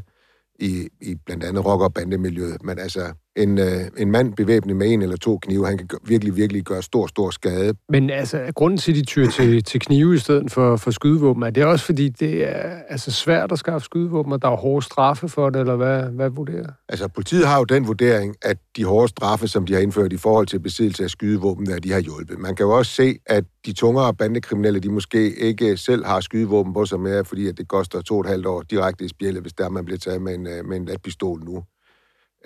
i, 0.58 0.88
i 1.00 1.14
blandt 1.26 1.44
andet 1.44 1.64
rock- 1.64 1.82
og 1.82 1.94
bandemiljøet. 1.94 2.62
Men 2.62 2.78
altså, 2.78 3.12
en, 3.42 3.58
øh, 3.58 3.80
en 3.98 4.10
mand 4.10 4.34
bevæbnet 4.34 4.76
med 4.76 4.92
en 4.92 5.02
eller 5.02 5.16
to 5.16 5.38
knive, 5.38 5.66
han 5.66 5.78
kan 5.78 5.88
virkelig, 6.04 6.36
virkelig 6.36 6.62
gøre 6.62 6.82
stor, 6.82 7.06
stor 7.06 7.30
skade. 7.30 7.74
Men 7.88 8.10
altså, 8.10 8.52
grunden 8.54 8.78
til, 8.78 8.92
at 8.92 8.96
de 8.96 9.04
tyr 9.04 9.26
til, 9.30 9.64
til 9.64 9.80
knive 9.80 10.14
i 10.14 10.18
stedet 10.18 10.52
for, 10.52 10.76
for 10.76 10.90
skydevåben, 10.90 11.42
er 11.42 11.50
det 11.50 11.64
også 11.64 11.84
fordi, 11.84 12.08
det 12.08 12.48
er 12.48 12.70
altså, 12.88 13.10
svært 13.10 13.52
at 13.52 13.58
skaffe 13.58 13.84
skydevåben, 13.84 14.32
og 14.32 14.42
der 14.42 14.48
er 14.48 14.56
hårde 14.56 14.84
straffe 14.84 15.28
for 15.28 15.50
det, 15.50 15.60
eller 15.60 15.76
hvad, 15.76 16.02
hvad 16.02 16.30
vurderer? 16.30 16.66
Altså, 16.88 17.08
politiet 17.08 17.46
har 17.46 17.58
jo 17.58 17.64
den 17.64 17.86
vurdering, 17.86 18.36
at 18.42 18.56
de 18.76 18.84
hårde 18.84 19.08
straffe, 19.08 19.48
som 19.48 19.66
de 19.66 19.72
har 19.74 19.80
indført 19.80 20.12
i 20.12 20.16
forhold 20.16 20.46
til 20.46 20.58
besiddelse 20.58 21.04
af 21.04 21.10
skydevåben, 21.10 21.70
at 21.70 21.84
de 21.84 21.92
har 21.92 22.00
hjulpet. 22.00 22.38
Man 22.38 22.56
kan 22.56 22.66
jo 22.66 22.72
også 22.76 22.92
se, 22.92 23.18
at 23.26 23.44
de 23.66 23.72
tungere 23.72 24.14
bandekriminelle, 24.14 24.80
de 24.80 24.88
måske 24.88 25.36
ikke 25.36 25.76
selv 25.76 26.04
har 26.04 26.20
skydevåben 26.20 26.72
på 26.72 26.84
sig 26.84 27.00
mere, 27.00 27.24
fordi 27.24 27.48
at 27.48 27.58
det 27.58 27.68
koster 27.68 28.00
to 28.00 28.14
og 28.14 28.20
et 28.20 28.26
halvt 28.26 28.46
år 28.46 28.62
direkte 28.62 29.04
i 29.04 29.08
spjældet, 29.08 29.42
hvis 29.42 29.52
der 29.52 29.68
man 29.68 29.84
bliver 29.84 29.98
taget 29.98 30.22
med 30.22 30.34
en, 30.34 30.46
øh, 30.46 30.64
med 30.64 30.76
en 30.76 30.88
pistol 31.04 31.44
nu. 31.44 31.62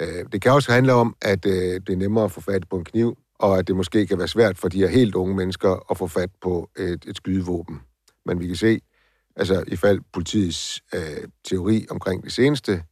Øh, 0.01 0.25
det 0.33 0.43
kan 0.43 0.53
også 0.53 0.73
handle 0.73 0.93
om, 0.93 1.17
at 1.23 1.47
øh, 1.47 1.53
det 1.53 1.89
er 1.89 1.97
nemmere 1.97 2.25
at 2.25 2.33
få 2.33 2.41
fat 2.41 2.69
på 2.69 2.77
en 2.77 2.85
kniv, 2.85 3.19
og 3.39 3.59
at 3.59 3.69
det 3.69 3.77
måske 3.77 4.07
kan 4.07 4.19
være 4.19 4.29
svært 4.29 4.59
for 4.59 4.69
de 4.69 4.79
her 4.79 4.89
helt 4.89 5.15
unge 5.15 5.35
mennesker 5.37 5.91
at 5.91 5.99
få 5.99 6.07
fat 6.07 6.31
på 6.43 6.71
et, 6.79 7.05
et 7.07 7.17
skydevåben. 7.17 7.81
Men 8.27 8.41
vi 8.41 8.47
kan 8.47 8.57
se, 8.57 8.81
altså 9.37 9.65
i 9.69 9.77
fald 9.77 10.01
politiets 10.13 10.83
øh, 10.95 11.01
teori 11.45 11.87
omkring 11.91 12.25
det 12.25 12.33
seneste 12.33 12.83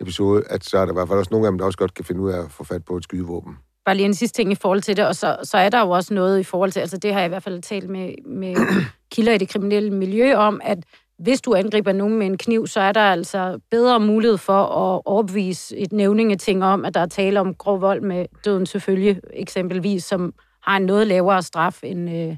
episode, 0.00 0.42
at 0.50 0.64
så 0.64 0.78
er 0.78 0.84
der 0.84 0.92
i 0.92 0.94
hvert 0.94 1.08
fald 1.08 1.18
også 1.18 1.30
nogle 1.30 1.46
af 1.46 1.52
dem, 1.52 1.58
der 1.58 1.64
også 1.64 1.78
godt 1.78 1.94
kan 1.94 2.04
finde 2.04 2.20
ud 2.20 2.30
af 2.30 2.44
at 2.44 2.50
få 2.50 2.64
fat 2.64 2.84
på 2.84 2.96
et 2.96 3.04
skydevåben. 3.04 3.58
Bare 3.84 3.96
lige 3.96 4.06
en 4.06 4.14
sidste 4.14 4.36
ting 4.36 4.52
i 4.52 4.54
forhold 4.54 4.82
til 4.82 4.96
det, 4.96 5.06
og 5.06 5.16
så, 5.16 5.36
så 5.42 5.58
er 5.58 5.68
der 5.68 5.80
jo 5.80 5.90
også 5.90 6.14
noget 6.14 6.40
i 6.40 6.44
forhold 6.44 6.72
til, 6.72 6.80
altså 6.80 6.96
det 6.96 7.12
har 7.12 7.20
jeg 7.20 7.26
i 7.26 7.28
hvert 7.28 7.42
fald 7.42 7.62
talt 7.62 7.90
med, 7.90 8.14
med 8.26 8.54
kilder 9.12 9.32
i 9.32 9.38
det 9.38 9.48
kriminelle 9.48 9.90
miljø 9.90 10.34
om, 10.34 10.60
at 10.64 10.78
hvis 11.18 11.40
du 11.40 11.54
angriber 11.54 11.92
nogen 11.92 12.18
med 12.18 12.26
en 12.26 12.38
kniv, 12.38 12.66
så 12.66 12.80
er 12.80 12.92
der 12.92 13.00
altså 13.00 13.60
bedre 13.70 14.00
mulighed 14.00 14.38
for 14.38 14.62
at 14.62 15.02
overbevise 15.04 15.76
et 15.76 15.92
nævningeting 15.92 16.64
om, 16.64 16.84
at 16.84 16.94
der 16.94 17.00
er 17.00 17.06
tale 17.06 17.40
om 17.40 17.54
grov 17.54 17.80
vold 17.80 18.00
med 18.00 18.26
døden 18.44 18.66
selvfølgelig, 18.66 19.20
eksempelvis, 19.32 20.04
som 20.04 20.34
har 20.62 20.76
en 20.76 20.82
noget 20.82 21.06
lavere 21.06 21.42
straf, 21.42 21.80
end, 21.82 22.10
øh, 22.10 22.36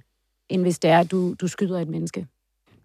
end 0.48 0.62
hvis 0.62 0.78
det 0.78 0.90
er, 0.90 0.98
at 0.98 1.10
du, 1.10 1.34
du 1.34 1.48
skyder 1.48 1.80
et 1.80 1.88
menneske. 1.88 2.26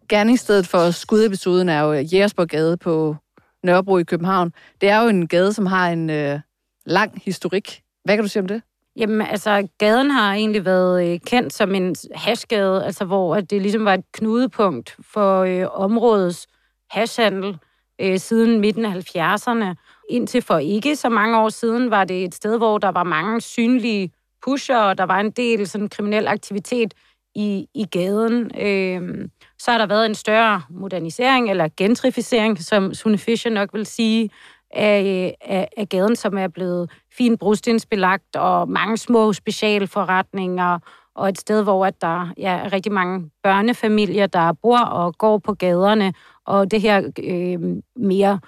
Gerningsstedet 0.09 0.67
for 0.67 0.91
skudepisoden 0.91 1.69
er 1.69 1.81
jo 1.81 1.93
Jægersborg 1.93 2.79
på 2.79 3.15
Nørrebro 3.63 3.97
i 3.97 4.03
København. 4.03 4.53
Det 4.81 4.89
er 4.89 5.01
jo 5.01 5.07
en 5.07 5.27
gade, 5.27 5.53
som 5.53 5.65
har 5.65 5.89
en 5.89 6.09
øh, 6.09 6.39
lang 6.85 7.21
historik. 7.25 7.81
Hvad 8.03 8.15
kan 8.15 8.23
du 8.23 8.29
sige 8.29 8.41
om 8.41 8.47
det? 8.47 8.61
Jamen, 8.97 9.21
altså, 9.21 9.67
gaden 9.77 10.11
har 10.11 10.33
egentlig 10.33 10.65
været 10.65 11.13
øh, 11.13 11.19
kendt 11.19 11.53
som 11.53 11.75
en 11.75 11.95
hashgade, 12.15 12.85
altså 12.85 13.05
hvor 13.05 13.35
at 13.35 13.49
det 13.49 13.61
ligesom 13.61 13.85
var 13.85 13.93
et 13.93 14.11
knudepunkt 14.13 14.95
for 15.13 15.41
øh, 15.41 15.81
områdets 15.81 16.47
hashhandel 16.89 17.57
øh, 18.01 18.19
siden 18.19 18.59
midten 18.59 18.85
af 18.85 19.15
70'erne. 19.15 19.75
Indtil 20.09 20.41
for 20.41 20.57
ikke 20.57 20.95
så 20.95 21.09
mange 21.09 21.37
år 21.39 21.49
siden 21.49 21.91
var 21.91 22.03
det 22.03 22.23
et 22.23 22.35
sted, 22.35 22.57
hvor 22.57 22.77
der 22.77 22.91
var 22.91 23.03
mange 23.03 23.41
synlige 23.41 24.11
pusher, 24.45 24.77
og 24.77 24.97
der 24.97 25.03
var 25.03 25.19
en 25.19 25.31
del 25.31 25.67
sådan 25.67 25.89
kriminel 25.89 26.27
aktivitet 26.27 26.93
i, 27.35 27.67
i 27.73 27.85
gaden. 27.85 28.51
Øh, 28.61 29.27
så 29.59 29.71
har 29.71 29.77
der 29.77 29.85
været 29.85 30.05
en 30.05 30.15
større 30.15 30.61
modernisering, 30.69 31.49
eller 31.49 31.69
gentrificering, 31.77 32.63
som 32.63 32.93
Sune 32.93 33.17
Fischer 33.17 33.51
nok 33.51 33.69
vil 33.73 33.85
sige, 33.85 34.29
af, 34.75 35.35
af, 35.41 35.67
af 35.77 35.89
gaden, 35.89 36.15
som 36.15 36.37
er 36.37 36.47
blevet 36.47 36.89
fint 37.17 37.39
brostensbelagt, 37.39 38.35
og 38.35 38.69
mange 38.69 38.97
små 38.97 39.33
specialforretninger, 39.33 40.79
og 41.15 41.29
et 41.29 41.39
sted, 41.39 41.63
hvor 41.63 41.85
at 41.85 42.01
der 42.01 42.33
ja, 42.37 42.51
er 42.51 42.73
rigtig 42.73 42.91
mange 42.91 43.29
børnefamilier, 43.43 44.27
der 44.27 44.53
bor 44.53 44.79
og 44.79 45.17
går 45.17 45.37
på 45.37 45.53
gaderne, 45.53 46.13
og 46.45 46.71
det 46.71 46.81
her 46.81 47.11
øh, 47.23 47.59
mere 47.95 48.39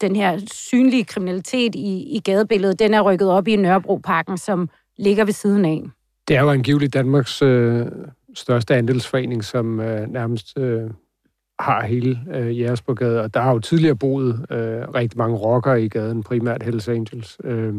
den 0.00 0.16
her 0.16 0.38
synlige 0.52 1.04
kriminalitet 1.04 1.74
i, 1.74 2.16
i 2.16 2.20
gadebilledet, 2.24 2.78
den 2.78 2.94
er 2.94 3.00
rykket 3.00 3.30
op 3.30 3.48
i 3.48 3.56
Nørrebroparken, 3.56 4.38
som 4.38 4.68
ligger 4.98 5.24
ved 5.24 5.32
siden 5.32 5.64
af. 5.64 5.82
Det 6.28 6.36
er 6.36 6.40
jo 6.40 6.50
angiveligt 6.50 6.94
Danmarks 6.94 7.42
øh, 7.42 7.86
største 8.34 8.74
andelsforening, 8.74 9.44
som 9.44 9.80
øh, 9.80 10.08
nærmest 10.08 10.58
øh, 10.58 10.90
har 11.58 11.84
hele 11.84 12.20
øh, 12.34 12.58
Jægersborgade, 12.60 13.20
og 13.20 13.34
der 13.34 13.40
har 13.40 13.52
jo 13.52 13.58
tidligere 13.58 13.96
boet 13.96 14.46
øh, 14.50 14.88
rigtig 14.94 15.18
mange 15.18 15.36
rockere 15.36 15.82
i 15.82 15.88
gaden, 15.88 16.22
primært 16.22 16.62
Hells 16.62 16.88
Angels. 16.88 17.38
Øh, 17.44 17.74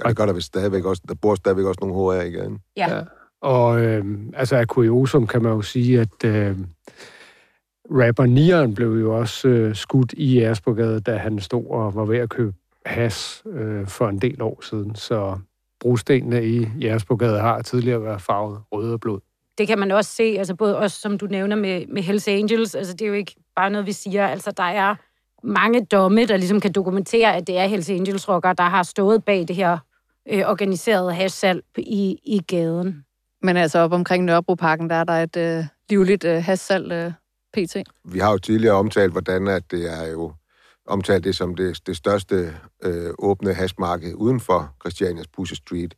Og 0.00 0.08
det 0.08 0.16
gør 0.16 0.26
der 0.26 0.32
vist 0.32 0.46
stadigvæk 0.46 0.84
også. 0.84 1.02
Der 1.08 1.14
bor 1.14 1.34
stadigvæk 1.34 1.64
også 1.64 1.78
nogle 1.82 1.94
HR 1.94 2.22
i 2.22 2.30
gaden. 2.30 2.58
Ja. 2.76 2.96
Ja. 2.96 3.02
Og 3.42 3.82
øh, 3.84 4.04
altså 4.34 4.56
af 4.56 4.68
kuriosum 4.68 5.26
kan 5.26 5.42
man 5.42 5.52
jo 5.52 5.62
sige, 5.62 6.00
at 6.00 6.24
øh, 6.24 6.56
rapper 7.90 8.26
Nieren 8.26 8.74
blev 8.74 8.88
jo 8.88 9.18
også 9.18 9.48
øh, 9.48 9.74
skudt 9.74 10.12
i 10.16 10.34
Jægersborgade, 10.38 11.00
da 11.00 11.16
han 11.16 11.38
stod 11.38 11.66
og 11.70 11.94
var 11.94 12.04
ved 12.04 12.18
at 12.18 12.28
købe 12.30 12.54
has 12.86 13.42
øh, 13.46 13.86
for 13.86 14.08
en 14.08 14.18
del 14.18 14.42
år 14.42 14.58
siden. 14.62 14.94
Så 14.94 15.38
brostenene 15.80 16.46
i 16.46 16.68
Jægersborgade 16.80 17.40
har 17.40 17.62
tidligere 17.62 18.02
været 18.02 18.22
farvet 18.22 18.60
rød 18.72 18.92
og 18.92 19.00
blod. 19.00 19.20
Det 19.58 19.66
kan 19.66 19.78
man 19.78 19.90
også 19.90 20.10
se, 20.10 20.22
altså 20.38 20.54
både 20.54 20.76
også, 20.76 21.00
som 21.00 21.18
du 21.18 21.26
nævner 21.26 21.56
med, 21.56 21.86
med 21.86 22.02
Hells 22.02 22.28
Angels, 22.28 22.74
altså 22.74 22.92
det 22.92 23.02
er 23.02 23.08
jo 23.08 23.14
ikke 23.14 23.36
bare 23.56 23.70
noget, 23.70 23.86
vi 23.86 23.92
siger, 23.92 24.26
altså 24.26 24.50
der 24.50 24.62
er 24.62 24.94
mange 25.42 25.84
domme, 25.84 26.26
der 26.26 26.36
ligesom 26.36 26.60
kan 26.60 26.72
dokumentere, 26.72 27.36
at 27.36 27.46
det 27.46 27.58
er 27.58 27.66
Hells 27.66 27.90
Angels 27.90 28.28
rockere, 28.28 28.54
der 28.58 28.64
har 28.64 28.82
stået 28.82 29.24
bag 29.24 29.48
det 29.48 29.56
her 29.56 29.78
øh, 30.30 30.42
organiserede 30.46 31.14
hashsalg 31.14 31.64
i, 31.76 32.18
i 32.24 32.38
gaden. 32.38 33.04
Men 33.42 33.56
altså 33.56 33.78
op 33.78 33.92
omkring 33.92 34.24
Nørrebroparken, 34.24 34.90
der 34.90 34.96
er 34.96 35.04
der 35.04 35.12
et 35.12 35.36
øh, 35.36 35.64
livligt 35.90 36.24
øh, 36.24 36.44
hassalg 36.44 36.92
øh, 36.92 37.12
pt. 37.52 37.76
Vi 38.04 38.18
har 38.18 38.30
jo 38.30 38.38
tidligere 38.38 38.74
omtalt, 38.74 39.12
hvordan 39.12 39.48
at 39.48 39.70
det 39.70 39.92
er 39.92 40.10
jo 40.10 40.32
omtalt 40.86 41.24
det 41.24 41.36
som 41.36 41.54
det, 41.54 41.86
det 41.86 41.96
største 41.96 42.54
øh, 42.82 43.10
åbne 43.18 43.54
hashmarked 43.54 44.14
uden 44.14 44.40
for 44.40 44.74
Christianias 44.80 45.26
Pussy 45.26 45.54
Street. 45.54 45.94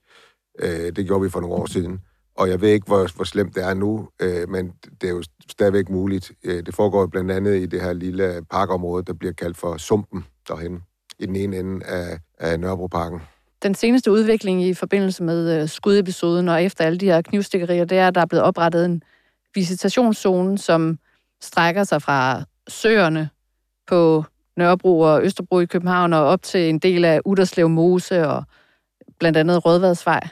Øh, 0.58 0.96
det 0.96 1.06
gjorde 1.06 1.22
vi 1.22 1.30
for 1.30 1.40
nogle 1.40 1.56
år 1.56 1.66
siden. 1.66 2.00
Og 2.38 2.48
jeg 2.48 2.60
ved 2.60 2.68
ikke, 2.68 2.86
hvor, 2.86 3.16
hvor 3.16 3.24
slemt 3.24 3.54
det 3.54 3.64
er 3.64 3.74
nu, 3.74 4.08
øh, 4.20 4.48
men 4.48 4.72
det 5.00 5.08
er 5.08 5.12
jo 5.12 5.22
stadigvæk 5.50 5.88
muligt. 5.88 6.32
Øh, 6.44 6.66
det 6.66 6.74
foregår 6.74 7.06
blandt 7.06 7.30
andet 7.30 7.56
i 7.56 7.66
det 7.66 7.82
her 7.82 7.92
lille 7.92 8.42
parkområde, 8.50 9.04
der 9.04 9.12
bliver 9.12 9.32
kaldt 9.32 9.56
for 9.56 9.76
Sumpen 9.76 10.24
derhen 10.48 10.82
i 11.18 11.26
den 11.26 11.36
ene 11.36 11.58
ende 11.58 11.86
af, 11.86 12.18
af 12.38 12.60
Nørrebroparken. 12.60 13.20
Den 13.62 13.74
seneste 13.74 14.12
udvikling 14.12 14.62
i 14.62 14.74
forbindelse 14.74 15.22
med 15.22 15.62
øh, 15.62 15.68
skudepisoden 15.68 16.48
og 16.48 16.64
efter 16.64 16.84
alle 16.84 16.98
de 16.98 17.06
her 17.06 17.22
knivstikkerier, 17.22 17.84
det 17.84 17.98
er, 17.98 18.08
at 18.08 18.14
der 18.14 18.20
er 18.20 18.26
blevet 18.26 18.44
oprettet 18.44 18.84
en 18.84 19.02
visitationszone, 19.54 20.58
som 20.58 20.98
strækker 21.40 21.84
sig 21.84 22.02
fra 22.02 22.44
søerne 22.68 23.28
på 23.86 24.24
Nørrebro 24.56 25.00
og 25.00 25.24
Østerbro 25.24 25.60
i 25.60 25.66
København 25.66 26.12
og 26.12 26.24
op 26.24 26.42
til 26.42 26.68
en 26.68 26.78
del 26.78 27.04
af 27.04 27.20
Uderslev 27.24 27.68
Mose 27.68 28.28
og 28.28 28.44
blandt 29.18 29.38
andet 29.38 29.64
Rødvadsvej. 29.64 30.28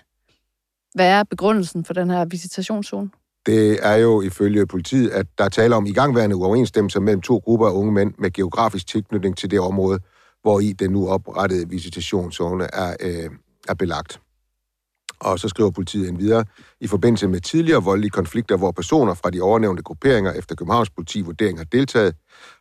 Hvad 0.95 1.11
er 1.11 1.25
begrundelsen 1.25 1.85
for 1.85 1.95
den 1.95 2.11
her 2.11 2.25
visitationszone? 2.25 3.11
Det 3.47 3.79
er 3.83 3.95
jo 3.95 4.23
ifølge 4.23 4.67
politiet, 4.67 5.11
at 5.11 5.27
der 5.39 5.49
taler 5.49 5.77
om 5.77 5.87
igangværende 5.87 6.37
uoverensstemmelser 6.37 7.01
mellem 7.01 7.23
to 7.23 7.39
grupper 7.39 7.67
af 7.67 7.73
unge 7.73 7.93
mænd 7.93 8.15
med 8.19 8.31
geografisk 8.31 8.87
tilknytning 8.87 9.37
til 9.37 9.51
det 9.51 9.61
område, 9.61 9.99
hvor 10.43 10.61
i 10.61 10.73
den 10.73 10.91
nu 10.91 11.09
oprettede 11.09 11.69
visitationszone 11.69 12.65
er, 12.73 12.97
øh, 13.01 13.31
er 13.69 13.75
belagt. 13.75 14.21
Og 15.21 15.39
så 15.39 15.49
skriver 15.49 15.71
politiet 15.71 16.09
en 16.09 16.19
videre, 16.19 16.45
i 16.81 16.87
forbindelse 16.87 17.29
med 17.29 17.41
tidligere 17.41 17.83
voldelige 17.83 18.11
konflikter, 18.11 18.57
hvor 18.57 18.71
personer 18.71 19.15
fra 19.15 19.31
de 19.31 19.41
overnævnte 19.41 19.83
grupperinger 19.83 20.33
efter 20.33 20.55
Københavns 20.55 20.91
politi 20.91 21.21
vurdering 21.21 21.59
har 21.59 21.65
deltaget, 21.65 22.15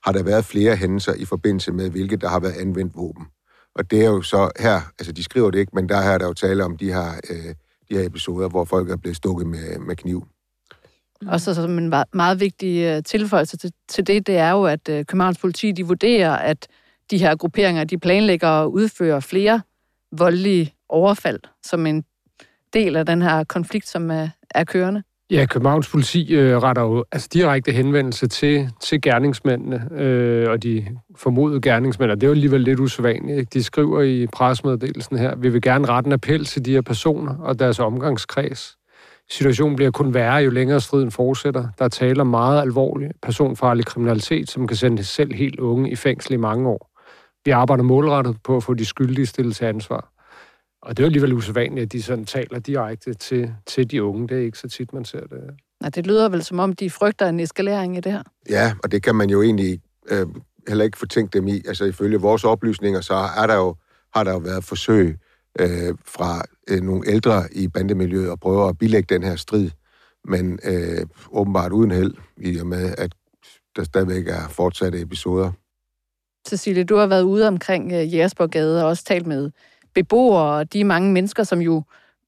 har 0.05 0.11
der 0.11 0.23
været 0.23 0.45
flere 0.45 0.75
hændelser 0.75 1.13
i 1.13 1.25
forbindelse 1.25 1.71
med, 1.71 1.89
hvilket 1.89 2.21
der 2.21 2.27
har 2.27 2.39
været 2.39 2.53
anvendt 2.53 2.95
våben. 2.95 3.25
Og 3.75 3.91
det 3.91 4.01
er 4.05 4.09
jo 4.09 4.21
så 4.21 4.49
her, 4.59 4.81
altså 4.99 5.11
de 5.11 5.23
skriver 5.23 5.51
det 5.51 5.59
ikke, 5.59 5.71
men 5.75 5.89
der 5.89 6.01
her 6.01 6.11
er 6.11 6.17
der 6.17 6.27
jo 6.27 6.33
tale 6.33 6.65
om 6.65 6.77
de 6.77 6.93
her, 6.93 7.11
øh, 7.29 7.55
de 7.93 7.99
her 7.99 8.05
episoder, 8.05 8.49
hvor 8.49 8.63
folk 8.65 8.89
er 8.89 8.97
blevet 8.97 9.17
stukket 9.17 9.47
med, 9.47 9.79
med 9.79 9.95
kniv. 9.95 10.27
Mm. 11.21 11.27
Og 11.27 11.41
så 11.41 11.53
som 11.53 11.77
en 11.77 11.93
meget, 12.13 12.39
vigtig 12.39 12.83
øh, 12.83 13.03
tilføjelse 13.03 13.57
til, 13.57 13.71
til 13.87 14.07
det, 14.07 14.27
det 14.27 14.37
er 14.37 14.51
jo, 14.51 14.63
at 14.63 14.89
øh, 14.89 15.05
Københavns 15.05 15.37
politi 15.37 15.71
de 15.71 15.87
vurderer, 15.87 16.35
at 16.35 16.67
de 17.11 17.17
her 17.17 17.35
grupperinger 17.35 17.83
de 17.83 17.97
planlægger 17.97 18.47
at 18.47 18.67
udføre 18.67 19.21
flere 19.21 19.61
voldelige 20.11 20.73
overfald 20.89 21.39
som 21.63 21.85
en 21.85 22.03
del 22.73 22.95
af 22.95 23.05
den 23.05 23.21
her 23.21 23.43
konflikt, 23.43 23.87
som 23.87 24.11
er, 24.11 24.29
er 24.49 24.63
kørende. 24.63 25.03
Ja, 25.31 25.45
Københavns 25.45 25.89
politi 25.89 26.35
øh, 26.35 26.57
retter 26.57 26.81
jo 26.81 27.05
altså, 27.11 27.29
direkte 27.33 27.71
henvendelse 27.71 28.27
til, 28.27 28.69
til 28.81 29.01
gerningsmændene 29.01 30.01
øh, 30.01 30.49
og 30.49 30.63
de 30.63 30.87
formodede 31.15 31.61
gerningsmænd, 31.61 32.11
og 32.11 32.21
det 32.21 32.23
er 32.23 32.27
jo 32.27 32.33
alligevel 32.33 32.61
lidt 32.61 32.79
usædvanligt. 32.79 33.37
Ikke? 33.37 33.49
De 33.53 33.63
skriver 33.63 34.01
i 34.01 34.27
presmeddelelsen 34.27 35.17
her, 35.17 35.35
vi 35.35 35.49
vil 35.49 35.61
gerne 35.61 35.87
rette 35.87 36.07
en 36.07 36.13
appel 36.13 36.45
til 36.45 36.65
de 36.65 36.71
her 36.71 36.81
personer 36.81 37.35
og 37.37 37.59
deres 37.59 37.79
omgangskreds. 37.79 38.77
Situationen 39.31 39.75
bliver 39.75 39.91
kun 39.91 40.13
værre, 40.13 40.35
jo 40.35 40.49
længere 40.49 40.81
striden 40.81 41.11
fortsætter. 41.11 41.67
Der 41.79 41.87
taler 41.87 42.23
meget 42.23 42.61
alvorlig 42.61 43.11
personfarlig 43.21 43.85
kriminalitet, 43.85 44.49
som 44.49 44.67
kan 44.67 44.77
sende 44.77 45.03
selv 45.03 45.33
helt 45.33 45.59
unge 45.59 45.91
i 45.91 45.95
fængsel 45.95 46.33
i 46.33 46.37
mange 46.37 46.69
år. 46.69 46.89
Vi 47.45 47.51
arbejder 47.51 47.83
målrettet 47.83 48.37
på 48.43 48.57
at 48.57 48.63
få 48.63 48.73
de 48.73 48.85
skyldige 48.85 49.25
stillet 49.25 49.55
til 49.55 49.65
ansvar. 49.65 50.12
Og 50.85 50.97
det 50.97 51.03
er 51.03 51.05
jo 51.05 51.07
alligevel 51.07 51.33
usædvanligt, 51.33 51.83
at 51.83 51.91
de 51.91 52.01
sådan 52.01 52.25
taler 52.25 52.59
direkte 52.59 53.13
til, 53.13 53.53
til 53.65 53.91
de 53.91 54.03
unge. 54.03 54.27
Det 54.27 54.37
er 54.37 54.41
ikke 54.41 54.57
så 54.57 54.69
tit, 54.69 54.93
man 54.93 55.05
ser 55.05 55.19
det. 55.19 55.39
Nej, 55.81 55.89
det 55.89 56.07
lyder 56.07 56.29
vel 56.29 56.43
som 56.43 56.59
om, 56.59 56.73
de 56.73 56.89
frygter 56.89 57.29
en 57.29 57.39
eskalering 57.39 57.97
i 57.97 57.99
det 57.99 58.11
her. 58.11 58.23
Ja, 58.49 58.73
og 58.83 58.91
det 58.91 59.03
kan 59.03 59.15
man 59.15 59.29
jo 59.29 59.41
egentlig 59.41 59.81
øh, 60.09 60.27
heller 60.67 60.85
ikke 60.85 60.97
fortænke 60.97 61.39
dem 61.39 61.47
i. 61.47 61.61
Altså 61.67 61.85
ifølge 61.85 62.21
vores 62.21 62.43
oplysninger, 62.43 63.01
så 63.01 63.13
er 63.13 63.47
der 63.47 63.55
jo, 63.55 63.75
har 64.15 64.23
der 64.23 64.31
jo 64.31 64.37
været 64.37 64.63
forsøg 64.63 65.17
øh, 65.59 65.95
fra 66.05 66.43
øh, 66.69 66.81
nogle 66.81 67.09
ældre 67.09 67.43
i 67.51 67.67
bandemiljøet 67.67 68.31
at 68.31 68.39
prøve 68.39 68.69
at 68.69 68.77
bilægge 68.77 69.15
den 69.15 69.23
her 69.23 69.35
strid, 69.35 69.69
men 70.25 70.59
øh, 70.63 71.05
åbenbart 71.31 71.71
uden 71.71 71.91
held, 71.91 72.13
i 72.37 72.59
og 72.59 72.67
med, 72.67 72.95
at 72.97 73.11
der 73.75 73.83
stadigvæk 73.83 74.27
er 74.27 74.47
fortsatte 74.49 75.01
episoder. 75.01 75.51
Cecilie, 76.47 76.83
du 76.83 76.95
har 76.95 77.07
været 77.07 77.23
ude 77.23 77.47
omkring 77.47 77.91
øh, 77.91 78.13
Jægersborgade 78.13 78.83
og 78.83 78.89
også 78.89 79.03
talt 79.03 79.27
med 79.27 79.51
beboere 79.95 80.57
og 80.57 80.73
de 80.73 80.83
mange 80.83 81.11
mennesker, 81.11 81.43
som 81.43 81.61
jo 81.61 81.83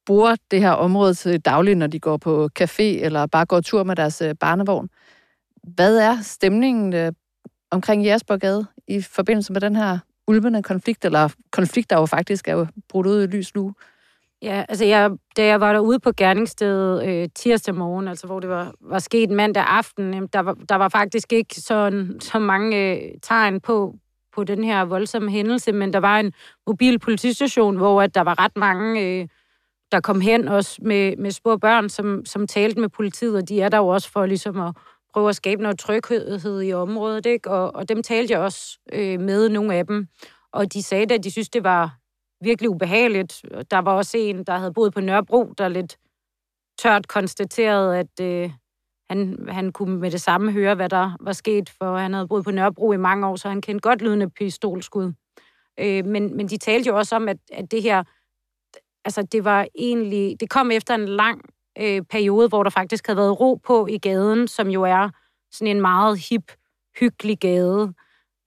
bruger 0.06 0.36
det 0.52 0.62
her 0.62 0.72
område 0.72 1.14
til 1.14 1.42
daglig, 1.42 1.76
når 1.76 1.88
de 1.88 2.00
går 2.00 2.18
på 2.18 2.50
café 2.60 2.84
eller 2.84 3.26
bare 3.26 3.46
går 3.46 3.62
tur 3.62 3.84
med 3.84 3.96
deres 3.96 4.22
øh, 4.22 4.36
barnevogn. 4.40 4.90
Hvad 5.64 5.98
er 5.98 6.18
stemningen 6.22 6.94
øh, 6.94 7.12
omkring 7.72 8.04
Jægersborgade 8.04 8.66
i 8.88 9.02
forbindelse 9.02 9.54
med 9.54 9.62
den 9.62 9.76
her 9.76 10.00
ulvende 10.28 10.64
konflikt, 10.64 11.06
eller 11.06 11.30
konflikt, 11.52 11.90
der 11.90 12.00
jo 12.00 12.06
faktisk 12.06 12.48
er 12.48 12.54
jo 12.54 12.68
brudt 12.90 13.08
ud 13.08 13.24
i 13.24 13.28
lys 13.28 13.56
lue? 13.56 13.74
Ja, 14.42 14.66
altså 14.70 14.86
jeg, 14.86 15.12
da 15.38 15.46
jeg 15.46 15.62
var 15.62 15.74
derude 15.74 16.00
på 16.00 16.12
gerningsstedet 16.18 17.08
øh, 17.08 17.30
tirsdag 17.36 17.76
morgen, 17.76 18.08
altså 18.08 18.28
hvor 18.28 18.40
det 18.40 18.50
var, 18.50 18.74
var 18.82 19.00
sket 19.00 19.30
mandag 19.30 19.64
aften, 19.68 20.14
øh, 20.14 20.28
der, 20.34 20.40
var, 20.40 20.54
der 20.70 20.76
var 20.76 20.90
faktisk 20.90 21.34
ikke 21.34 21.56
sådan, 21.56 22.20
så 22.20 22.40
mange 22.40 22.78
øh, 22.78 23.12
tegn 23.22 23.62
på, 23.62 23.96
på 24.36 24.44
den 24.44 24.64
her 24.64 24.82
voldsomme 24.82 25.32
hændelse, 25.32 25.72
men 25.72 25.94
der 25.94 26.00
var 26.00 26.20
en 26.20 26.34
mobil 26.68 27.00
politistation, 27.00 27.78
hvor 27.78 28.02
at 28.02 28.16
der 28.16 28.22
var 28.22 28.40
ret 28.40 28.58
mange, 28.58 29.02
øh, 29.02 29.28
der 29.92 30.00
kom 30.00 30.22
hen 30.22 30.48
også 30.48 30.80
med, 30.82 31.18
med 31.18 31.32
små 31.32 31.58
børn, 31.58 31.90
som, 31.90 32.26
som 32.26 32.48
talte 32.48 32.80
med 32.80 32.90
politiet, 32.90 33.36
og 33.36 33.50
de 33.50 33.62
er 33.62 33.70
der 33.70 33.78
jo 33.78 33.88
også 33.88 34.12
for 34.12 34.26
ligesom 34.26 34.60
at 34.60 34.76
prøve 35.14 35.30
at 35.30 35.36
skabe 35.36 35.62
noget 35.62 35.80
tryghed 35.80 36.62
i 36.64 36.74
området, 36.74 37.26
ikke? 37.26 37.52
Og, 37.52 37.76
og 37.76 37.90
dem 37.90 38.04
talte 38.04 38.34
jeg 38.34 38.42
også 38.42 38.80
øh, 38.94 39.20
med, 39.20 39.50
nogle 39.50 39.76
af 39.76 39.88
dem, 39.88 40.08
og 40.52 40.74
de 40.74 40.84
sagde 40.84 41.14
at 41.14 41.24
de 41.24 41.32
synes, 41.32 41.50
det 41.50 41.64
var 41.64 41.98
virkelig 42.44 42.70
ubehageligt. 42.70 43.42
Der 43.72 43.80
var 43.80 43.94
også 43.94 44.18
en, 44.18 44.44
der 44.44 44.58
havde 44.58 44.74
boet 44.74 44.94
på 44.94 45.02
Nørrebro, 45.02 45.54
der 45.58 45.68
lidt 45.68 45.98
tørt 46.80 47.08
konstaterede, 47.08 47.98
at 48.00 48.20
øh, 48.22 48.52
han, 49.10 49.48
han 49.50 49.72
kunne 49.72 49.98
med 49.98 50.12
det 50.12 50.22
samme 50.22 50.52
høre, 50.52 50.76
hvad 50.76 50.90
der 50.90 51.18
var 51.20 51.34
sket, 51.34 51.70
for 51.70 51.98
han 51.98 52.14
havde 52.14 52.28
boet 52.28 52.44
på 52.44 52.52
Nørrebro 52.52 52.92
i 52.92 52.98
mange 52.98 53.28
år, 53.28 53.36
så 53.36 53.50
han 53.50 53.62
kendte 53.62 53.90
godt 53.90 54.02
lydende 54.02 54.30
pistolskud. 54.30 55.14
Øh, 55.80 56.06
men, 56.06 56.38
men 56.38 56.48
de 56.48 56.58
talte 56.58 56.88
jo 56.88 56.98
også 56.98 57.16
om, 57.16 57.30
at, 57.30 57.38
at 57.54 57.72
det 57.72 57.82
her, 57.82 58.04
altså 59.06 59.22
det 59.22 59.44
var 59.44 59.68
egentlig, 59.76 60.40
det 60.40 60.50
kom 60.50 60.72
efter 60.72 60.96
en 60.96 61.08
lang 61.08 61.42
øh, 61.80 62.02
periode, 62.02 62.48
hvor 62.48 62.64
der 62.64 62.70
faktisk 62.70 63.08
havde 63.08 63.18
været 63.18 63.40
ro 63.40 63.56
på 63.56 63.88
i 63.88 63.98
gaden, 63.98 64.48
som 64.48 64.68
jo 64.68 64.84
er 64.84 65.10
sådan 65.52 65.76
en 65.76 65.82
meget 65.82 66.20
hip, 66.30 66.52
hyggelig 67.00 67.40
gade. 67.40 67.94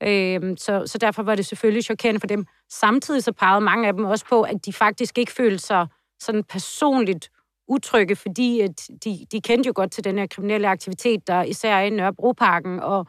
Øh, 0.02 0.56
så, 0.56 0.82
så 0.86 0.98
derfor 0.98 1.22
var 1.22 1.34
det 1.34 1.46
selvfølgelig 1.46 1.84
chokerende 1.84 2.20
for 2.20 2.26
dem. 2.26 2.46
Samtidig 2.68 3.22
så 3.22 3.32
pegede 3.32 3.60
mange 3.60 3.88
af 3.88 3.92
dem 3.92 4.04
også 4.04 4.24
på, 4.26 4.42
at 4.42 4.66
de 4.66 4.72
faktisk 4.72 5.18
ikke 5.18 5.32
følte 5.32 5.58
sig 5.58 5.86
sådan 6.20 6.44
personligt 6.44 7.30
utrygge, 7.68 8.16
fordi 8.16 8.60
at 8.60 8.88
de, 9.04 9.26
de 9.32 9.40
kendte 9.40 9.66
jo 9.66 9.72
godt 9.76 9.92
til 9.92 10.04
den 10.04 10.18
her 10.18 10.26
kriminelle 10.26 10.68
aktivitet, 10.68 11.26
der 11.26 11.42
især 11.42 11.76
er 11.76 11.82
i 11.82 11.90
Nørrebroparken, 11.90 12.80
og, 12.80 13.06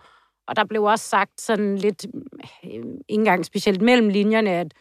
og 0.47 0.55
der 0.55 0.65
blev 0.65 0.83
også 0.83 1.05
sagt 1.05 1.41
sådan 1.41 1.77
lidt, 1.77 2.05
øh, 2.63 2.71
ikke 2.71 2.93
engang 3.09 3.45
specielt 3.45 3.81
mellem 3.81 4.09
linjerne, 4.09 4.49
at 4.49 4.73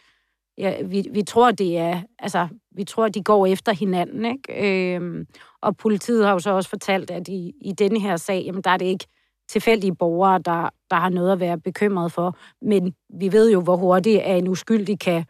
ja, 0.57 0.83
vi, 0.83 1.07
vi 1.11 1.23
tror, 1.23 1.51
det 1.51 1.77
er, 1.77 2.01
altså, 2.19 2.47
vi 2.71 2.83
tror, 2.83 3.07
de 3.07 3.23
går 3.23 3.45
efter 3.45 3.73
hinanden, 3.73 4.25
ikke? 4.25 4.95
Øhm, 4.95 5.27
og 5.61 5.77
politiet 5.77 6.25
har 6.25 6.31
jo 6.31 6.39
så 6.39 6.51
også 6.51 6.69
fortalt, 6.69 7.11
at 7.11 7.27
i, 7.27 7.53
i 7.61 7.71
denne 7.71 7.99
her 7.99 8.17
sag, 8.17 8.43
jamen, 8.45 8.61
der 8.61 8.69
er 8.69 8.77
det 8.77 8.85
ikke 8.85 9.05
tilfældige 9.49 9.95
borgere, 9.95 10.39
der, 10.45 10.69
der 10.89 10.95
har 10.95 11.09
noget 11.09 11.31
at 11.31 11.39
være 11.39 11.59
bekymret 11.59 12.11
for, 12.11 12.37
men 12.61 12.93
vi 13.19 13.31
ved 13.31 13.51
jo, 13.51 13.61
hvor 13.61 13.75
hurtigt 13.75 14.21
er 14.23 14.35
en 14.35 14.47
uskyldig 14.47 14.99
kan, 14.99 15.25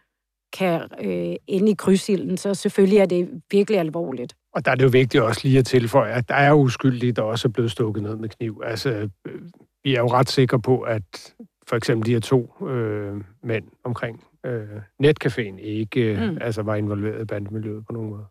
kan 0.53 0.81
øh, 1.01 1.35
ende 1.47 1.71
i 1.71 1.75
krydsilden, 1.75 2.37
så 2.37 2.53
selvfølgelig 2.53 2.97
er 2.97 3.05
det 3.05 3.41
virkelig 3.51 3.79
alvorligt. 3.79 4.35
Og 4.53 4.65
der 4.65 4.71
er 4.71 4.75
det 4.75 4.83
jo 4.83 4.89
vigtigt 4.89 5.23
også 5.23 5.41
lige 5.43 5.59
at 5.59 5.65
tilføje, 5.65 6.11
at 6.11 6.29
der 6.29 6.35
er 6.35 6.53
uskyldige, 6.53 7.11
der 7.11 7.21
også 7.21 7.47
er 7.47 7.51
blevet 7.51 7.71
stukket 7.71 8.03
ned 8.03 8.15
med 8.15 8.29
kniv. 8.29 8.61
Altså, 8.65 8.89
øh, 8.89 9.41
vi 9.83 9.95
er 9.95 9.99
jo 9.99 10.07
ret 10.07 10.29
sikre 10.29 10.61
på, 10.61 10.81
at 10.81 11.33
for 11.67 11.75
eksempel 11.75 12.05
de 12.05 12.13
her 12.13 12.19
to 12.19 12.67
øh, 12.67 13.13
mænd 13.43 13.65
omkring 13.83 14.23
øh, 14.45 14.67
netcaféen 15.03 15.59
ikke 15.61 16.17
mm. 16.21 16.37
altså 16.41 16.61
var 16.61 16.75
involveret 16.75 17.21
i 17.21 17.25
bandemiljøet 17.25 17.85
på 17.85 17.93
nogen 17.93 18.09
måde. 18.09 18.25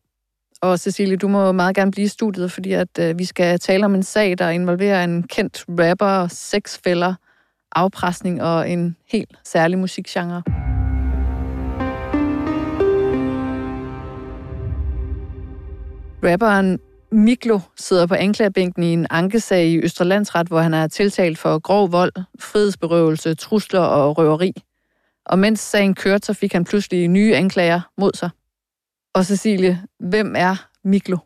Og 0.60 0.78
Cecilie, 0.78 1.16
du 1.16 1.28
må 1.28 1.52
meget 1.52 1.76
gerne 1.76 1.90
blive 1.90 2.04
i 2.04 2.08
studiet, 2.08 2.52
fordi 2.52 2.72
at 2.72 2.98
øh, 3.00 3.18
vi 3.18 3.24
skal 3.24 3.58
tale 3.58 3.84
om 3.84 3.94
en 3.94 4.02
sag, 4.02 4.38
der 4.38 4.48
involverer 4.48 5.04
en 5.04 5.22
kendt 5.22 5.64
rapper, 5.68 6.26
sexfælder, 6.28 7.14
afpresning 7.72 8.42
og 8.42 8.70
en 8.70 8.96
helt 9.12 9.38
særlig 9.44 9.78
musikgenre. 9.78 10.42
Rapperen 16.22 16.78
Miklo 17.12 17.60
sidder 17.76 18.06
på 18.06 18.14
anklagebænken 18.14 18.82
i 18.82 18.92
en 18.92 19.06
ankesag 19.10 19.66
i 19.66 19.78
Østerlandsret, 19.78 20.48
hvor 20.48 20.60
han 20.60 20.74
er 20.74 20.86
tiltalt 20.86 21.38
for 21.38 21.58
grov 21.58 21.92
vold, 21.92 22.12
frihedsberøvelse, 22.38 23.34
trusler 23.34 23.80
og 23.80 24.18
røveri. 24.18 24.52
Og 25.26 25.38
mens 25.38 25.60
sagen 25.60 25.94
kørte, 25.94 26.26
så 26.26 26.34
fik 26.34 26.52
han 26.52 26.64
pludselig 26.64 27.08
nye 27.08 27.34
anklager 27.34 27.80
mod 27.96 28.10
sig. 28.14 28.30
Og 29.14 29.24
Cecilie, 29.24 29.82
hvem 29.98 30.34
er 30.36 30.66
Miklo? 30.84 31.16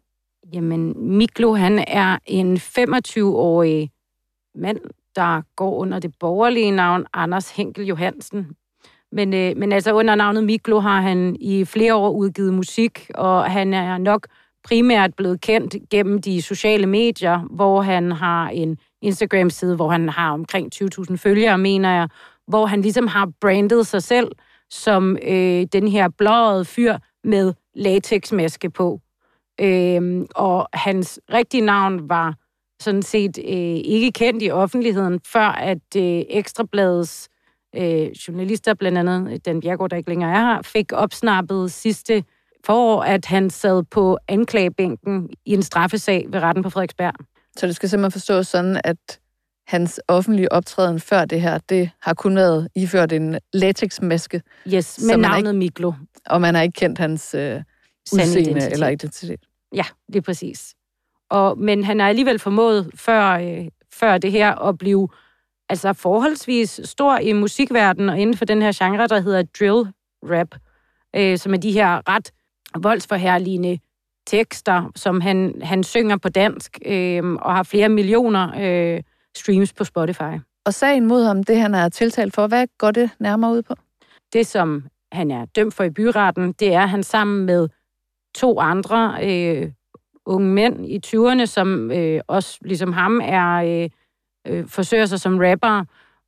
Jamen, 0.53 0.95
Miklo, 1.17 1.55
han 1.55 1.85
er 1.87 2.19
en 2.27 2.57
25-årig 2.57 3.91
mand, 4.55 4.79
der 5.17 5.43
går 5.57 5.75
under 5.75 5.99
det 5.99 6.15
borgerlige 6.21 6.71
navn 6.71 7.07
Anders 7.15 7.51
Henkel 7.51 7.87
Johansen. 7.87 8.47
Men, 9.13 9.35
øh, 9.35 9.57
men 9.57 9.73
altså 9.73 9.93
under 9.93 10.15
navnet 10.15 10.45
Miklo 10.45 10.81
har 10.81 11.01
han 11.01 11.37
i 11.41 11.65
flere 11.65 11.95
år 11.95 12.11
udgivet 12.11 12.55
musik, 12.55 13.11
og 13.15 13.51
han 13.51 13.75
er 13.75 13.99
nok 13.99 14.27
primært 14.65 15.15
blevet 15.15 15.41
kendt 15.41 15.77
gennem 15.91 16.23
de 16.23 16.43
sociale 16.43 16.87
medier, 16.87 17.41
hvor 17.51 17.83
han 17.83 18.13
har 18.13 18.49
en 18.49 18.79
Instagram-side, 19.03 19.77
hvor 19.77 19.91
han 19.91 20.09
har 20.09 20.33
omkring 20.33 20.71
20.000 20.75 21.17
følgere, 21.17 21.59
mener 21.59 21.95
jeg, 21.95 22.09
hvor 22.47 22.67
han 22.67 22.83
ligesom 22.83 23.07
har 23.07 23.29
brandet 23.41 23.87
sig 23.87 24.03
selv 24.03 24.33
som 24.71 25.17
øh, 25.23 25.67
den 25.73 25.89
her 25.89 26.09
blåede 26.09 26.65
fyr 26.65 26.97
med 27.25 27.55
latexmaske 27.75 28.71
på. 28.71 29.01
Øh, 29.61 30.27
og 30.35 30.69
hans 30.73 31.21
rigtige 31.33 31.61
navn 31.61 32.09
var 32.09 32.35
sådan 32.81 33.03
set 33.03 33.39
øh, 33.39 33.77
ikke 33.85 34.13
kendt 34.13 34.43
i 34.43 34.51
offentligheden, 34.51 35.21
før 35.27 35.49
at 35.49 35.97
øh, 35.97 36.23
Ekstrabladets 36.29 37.29
øh, 37.77 38.11
journalister, 38.11 38.75
blandt 38.75 38.99
andet 38.99 39.47
Dan 39.47 39.61
Bjergård, 39.61 39.91
der 39.91 39.97
ikke 39.97 40.11
længere 40.11 40.31
er 40.31 40.55
her, 40.55 40.63
fik 40.63 40.93
opsnappet 40.93 41.73
sidste 41.73 42.25
forår, 42.67 43.03
at 43.03 43.27
han 43.27 43.51
sad 43.51 43.83
på 43.83 44.19
anklagebænken 44.29 45.31
i 45.45 45.53
en 45.53 45.63
straffesag 45.63 46.27
ved 46.29 46.41
retten 46.41 46.63
på 46.63 46.71
Frederiksberg. 46.71 47.15
Så 47.57 47.67
det 47.67 47.77
skal 47.77 47.89
simpelthen 47.89 48.13
forstås 48.13 48.47
sådan, 48.47 48.81
at 48.85 49.21
hans 49.67 50.01
offentlige 50.09 50.53
optræden 50.53 51.01
før 51.01 51.25
det 51.25 51.41
her, 51.41 51.59
det 51.59 51.91
har 52.03 52.15
kun 52.15 52.37
været 52.37 52.69
iført 52.75 53.13
en 53.13 53.39
latexmaske. 53.53 54.43
Yes, 54.69 55.01
med 55.07 55.17
navnet 55.17 55.39
ikke, 55.39 55.59
Miklo. 55.59 55.93
Og 56.27 56.41
man 56.41 56.55
har 56.55 56.63
ikke 56.63 56.77
kendt 56.77 56.99
hans 56.99 57.35
øh, 57.35 57.63
udseende 58.13 58.41
identitet. 58.41 58.73
eller 58.73 58.89
identitet. 58.89 59.41
Ja, 59.75 59.85
det 60.07 60.17
er 60.17 60.21
præcis. 60.21 60.75
Og, 61.31 61.59
men 61.59 61.85
han 61.85 62.01
har 62.01 62.09
alligevel 62.09 62.39
formået 62.39 62.91
før, 62.95 63.31
øh, 63.31 63.69
før 63.93 64.19
det 64.19 64.33
her 64.33 64.55
at 64.55 64.79
blive 64.79 65.09
altså 65.69 65.93
forholdsvis 65.93 66.81
stor 66.85 67.19
i 67.19 67.33
musikverdenen 67.33 68.09
og 68.09 68.19
inden 68.19 68.37
for 68.37 68.45
den 68.45 68.63
her 68.63 68.73
genre, 68.75 69.07
der 69.07 69.21
hedder 69.21 69.43
drill 69.43 69.93
rap, 70.23 70.55
øh, 71.17 71.39
som 71.39 71.55
er 71.55 71.59
de 71.59 71.73
her 71.73 72.09
ret 72.09 72.33
voldsforherligende 72.79 73.79
tekster, 74.27 74.91
som 74.97 75.21
han, 75.21 75.55
han 75.63 75.85
synger 75.85 76.17
på 76.17 76.29
dansk 76.29 76.79
øh, 76.87 77.33
og 77.33 77.55
har 77.55 77.63
flere 77.63 77.89
millioner 77.89 78.53
øh, 78.61 79.03
streams 79.37 79.73
på 79.73 79.85
Spotify. 79.85 80.39
Og 80.65 80.75
sagen 80.75 81.07
mod 81.07 81.25
ham, 81.25 81.45
det 81.45 81.61
han 81.61 81.75
er 81.75 81.89
tiltalt 81.89 82.35
for, 82.35 82.47
hvad 82.47 82.67
går 82.79 82.91
det 82.91 83.11
nærmere 83.21 83.53
ud 83.53 83.63
på? 83.63 83.75
Det, 84.33 84.47
som 84.47 84.85
han 85.13 85.31
er 85.31 85.45
dømt 85.45 85.75
for 85.75 85.85
i 85.85 85.91
byretten, 85.91 86.53
det 86.53 86.75
er, 86.75 86.81
at 86.81 86.89
han 86.89 87.03
sammen 87.03 87.47
med 87.47 87.69
to 88.35 88.61
andre 88.61 89.19
øh, 89.23 89.73
unge 90.27 90.49
mænd 90.49 90.87
i 90.87 91.01
20'erne, 91.07 91.47
som 91.47 91.91
øh, 91.91 92.21
også 92.27 92.59
ligesom 92.61 92.93
ham 92.93 93.21
er 93.25 93.55
øh, 93.55 93.91
øh, 94.47 94.69
forsøger 94.69 95.07
sig 95.07 95.21
som 95.21 95.39
rapper, 95.39 95.85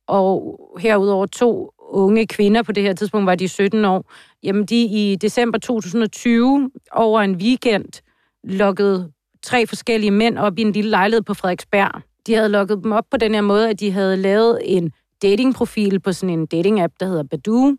og 0.07 0.59
herudover 0.79 1.25
to 1.25 1.71
unge 1.89 2.27
kvinder 2.27 2.63
på 2.63 2.71
det 2.71 2.83
her 2.83 2.93
tidspunkt, 2.93 3.25
var 3.25 3.35
de 3.35 3.47
17 3.47 3.85
år, 3.85 4.11
jamen 4.43 4.65
de 4.65 4.81
i 4.83 5.15
december 5.15 5.59
2020 5.59 6.71
over 6.91 7.21
en 7.21 7.35
weekend 7.35 8.01
lukkede 8.43 9.11
tre 9.43 9.67
forskellige 9.67 10.11
mænd 10.11 10.37
op 10.37 10.59
i 10.59 10.61
en 10.61 10.71
lille 10.71 10.89
lejlighed 10.89 11.21
på 11.21 11.33
Frederiksberg. 11.33 12.01
De 12.27 12.33
havde 12.33 12.49
lukket 12.49 12.79
dem 12.83 12.91
op 12.91 13.05
på 13.11 13.17
den 13.17 13.33
her 13.33 13.41
måde, 13.41 13.69
at 13.69 13.79
de 13.79 13.91
havde 13.91 14.17
lavet 14.17 14.59
en 14.63 14.91
datingprofil 15.21 15.99
på 15.99 16.11
sådan 16.11 16.39
en 16.39 16.47
dating-app, 16.53 16.93
der 16.99 17.05
hedder 17.05 17.23
Badoo. 17.23 17.75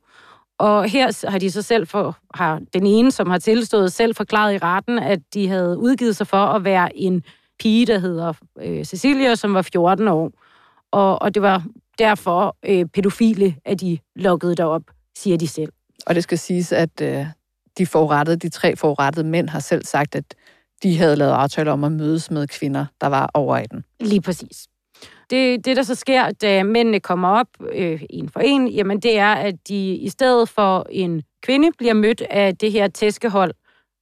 Og 0.58 0.84
her 0.84 1.28
har 1.30 1.38
de 1.38 1.50
så 1.50 1.62
selv 1.62 1.86
for, 1.86 2.18
har 2.34 2.60
den 2.74 2.86
ene, 2.86 3.10
som 3.10 3.30
har 3.30 3.38
tilstået, 3.38 3.92
selv 3.92 4.14
forklaret 4.14 4.54
i 4.54 4.58
retten, 4.58 4.98
at 4.98 5.18
de 5.34 5.48
havde 5.48 5.78
udgivet 5.78 6.16
sig 6.16 6.26
for 6.26 6.36
at 6.36 6.64
være 6.64 6.96
en 6.96 7.22
pige, 7.58 7.86
der 7.86 7.98
hedder 7.98 8.32
øh, 8.62 8.84
Cecilia, 8.84 9.34
som 9.34 9.54
var 9.54 9.62
14 9.62 10.08
år. 10.08 10.30
Og, 10.92 11.22
og 11.22 11.34
det 11.34 11.42
var 11.42 11.64
derfor 11.98 12.56
øh, 12.66 12.86
pædofile, 12.86 13.56
at 13.64 13.80
de 13.80 13.98
lukkede 14.16 14.54
derop, 14.54 14.82
siger 15.16 15.36
de 15.36 15.48
selv. 15.48 15.72
Og 16.06 16.14
det 16.14 16.22
skal 16.22 16.38
siges, 16.38 16.72
at 16.72 17.00
øh, 17.02 17.26
de 17.78 17.86
forurettede, 17.86 18.36
de 18.36 18.48
tre 18.48 18.76
forurettede 18.76 19.26
mænd 19.26 19.48
har 19.48 19.60
selv 19.60 19.84
sagt, 19.84 20.14
at 20.14 20.24
de 20.82 20.98
havde 20.98 21.16
lavet 21.16 21.32
aftaler 21.32 21.72
om 21.72 21.84
at 21.84 21.92
mødes 21.92 22.30
med 22.30 22.48
kvinder, 22.48 22.86
der 23.00 23.06
var 23.06 23.30
over 23.34 23.56
18. 23.56 23.84
Lige 24.00 24.20
præcis. 24.20 24.66
Det, 25.30 25.64
det, 25.64 25.76
der 25.76 25.82
så 25.82 25.94
sker, 25.94 26.30
da 26.30 26.62
mændene 26.62 27.00
kommer 27.00 27.28
op 27.28 27.46
øh, 27.72 28.02
en 28.10 28.28
for 28.28 28.40
en, 28.40 28.68
jamen 28.68 29.00
det 29.00 29.18
er, 29.18 29.32
at 29.32 29.54
de 29.68 29.94
i 29.94 30.08
stedet 30.08 30.48
for 30.48 30.86
en 30.90 31.22
kvinde 31.42 31.68
bliver 31.78 31.94
mødt 31.94 32.20
af 32.20 32.56
det 32.56 32.72
her 32.72 32.88
tæskehold. 32.88 33.52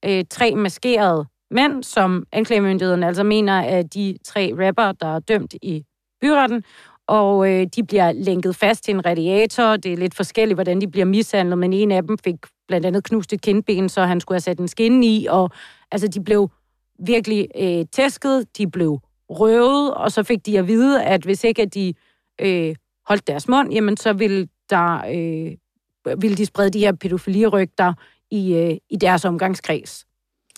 Øh, 0.05 0.25
tre 0.31 0.55
maskerede 0.55 1.27
mænd, 1.51 1.83
som 1.83 2.27
anklagemyndigheden 2.33 3.03
altså 3.03 3.23
mener, 3.23 3.61
at 3.61 3.95
de 3.95 4.19
tre 4.25 4.53
rapper, 4.59 4.93
der 4.93 5.15
er 5.15 5.19
dømt 5.19 5.55
i 5.63 5.85
byretten, 6.21 6.65
og 7.07 7.51
øh, 7.51 7.67
de 7.77 7.85
bliver 7.85 8.13
lænket 8.13 8.57
fast 8.57 8.85
til 8.85 8.95
en 8.95 9.07
radiator. 9.07 9.77
Det 9.77 9.93
er 9.93 9.97
lidt 9.97 10.15
forskelligt, 10.15 10.57
hvordan 10.57 10.81
de 10.81 10.89
bliver 10.89 11.05
mishandlet, 11.05 11.59
men 11.59 11.73
en 11.73 11.93
af 11.93 12.03
dem 12.03 12.19
fik 12.19 12.37
blandt 12.69 12.87
andet 12.87 13.05
knust 13.05 13.33
et 13.33 13.41
kindben, 13.41 13.89
så 13.89 14.05
han 14.05 14.21
skulle 14.21 14.37
have 14.37 14.41
sat 14.41 14.59
en 14.59 14.69
skinne 14.69 15.07
i, 15.07 15.27
og 15.31 15.51
altså, 15.93 16.09
de 16.09 16.25
blev 16.25 16.51
virkelig 16.99 17.49
øh, 17.61 17.85
tæsket, 17.93 18.59
de 18.59 18.71
blev 18.71 19.01
røvet, 19.31 19.95
og 19.95 20.13
så 20.13 20.23
fik 20.23 20.47
de 20.47 20.59
at 20.59 20.69
vide, 20.69 21.05
at 21.05 21.23
hvis 21.23 21.45
ikke 21.45 21.63
at 21.63 21.75
de 21.75 21.95
øh, 22.41 22.75
holdt 23.07 23.27
deres 23.27 23.49
mund, 23.49 23.73
jamen 23.73 23.97
så 23.97 24.13
ville, 24.13 24.49
der, 24.71 25.05
øh, 25.07 26.23
ville 26.23 26.37
de 26.37 26.47
sprede 26.47 26.71
de 26.71 26.79
her 26.79 26.93
pædofilirygter 26.93 27.93
i, 28.31 28.55
øh, 28.55 28.77
i 28.91 28.97
deres 28.97 29.25
omgangskreds. 29.25 30.07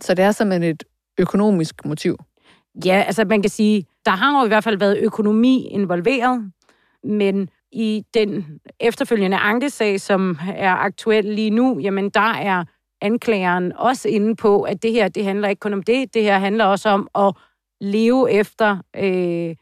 Så 0.01 0.15
det 0.15 0.25
er 0.25 0.33
simpelthen 0.33 0.71
et 0.71 0.85
økonomisk 1.19 1.85
motiv? 1.85 2.17
Ja, 2.85 3.03
altså 3.07 3.25
man 3.25 3.43
kan 3.43 3.51
sige, 3.51 3.87
der 4.05 4.11
har 4.11 4.41
jo 4.41 4.45
i 4.45 4.49
hvert 4.49 4.65
fald 4.65 4.79
været 4.79 4.99
økonomi 5.03 5.67
involveret, 5.67 6.53
men 7.05 7.51
i 7.73 8.05
den 8.15 8.61
efterfølgende 8.81 9.37
ankesag, 9.37 10.01
som 10.01 10.39
er 10.57 10.71
aktuel 10.73 11.25
lige 11.25 11.51
nu, 11.51 11.79
jamen 11.79 12.11
der 12.11 12.33
er 12.33 12.65
anklageren 13.01 13.73
også 13.73 14.09
inde 14.09 14.37
på, 14.37 14.63
at 14.63 14.83
det 14.83 14.93
her, 14.93 15.09
det 15.09 15.25
handler 15.25 15.49
ikke 15.49 15.61
kun 15.61 15.73
om 15.73 15.83
det, 15.83 16.15
det 16.15 16.23
her 16.23 16.39
handler 16.39 16.65
også 16.65 16.89
om 16.89 17.09
at 17.15 17.35
leve 17.81 18.31
efter 18.31 18.79
øh, 18.97 19.57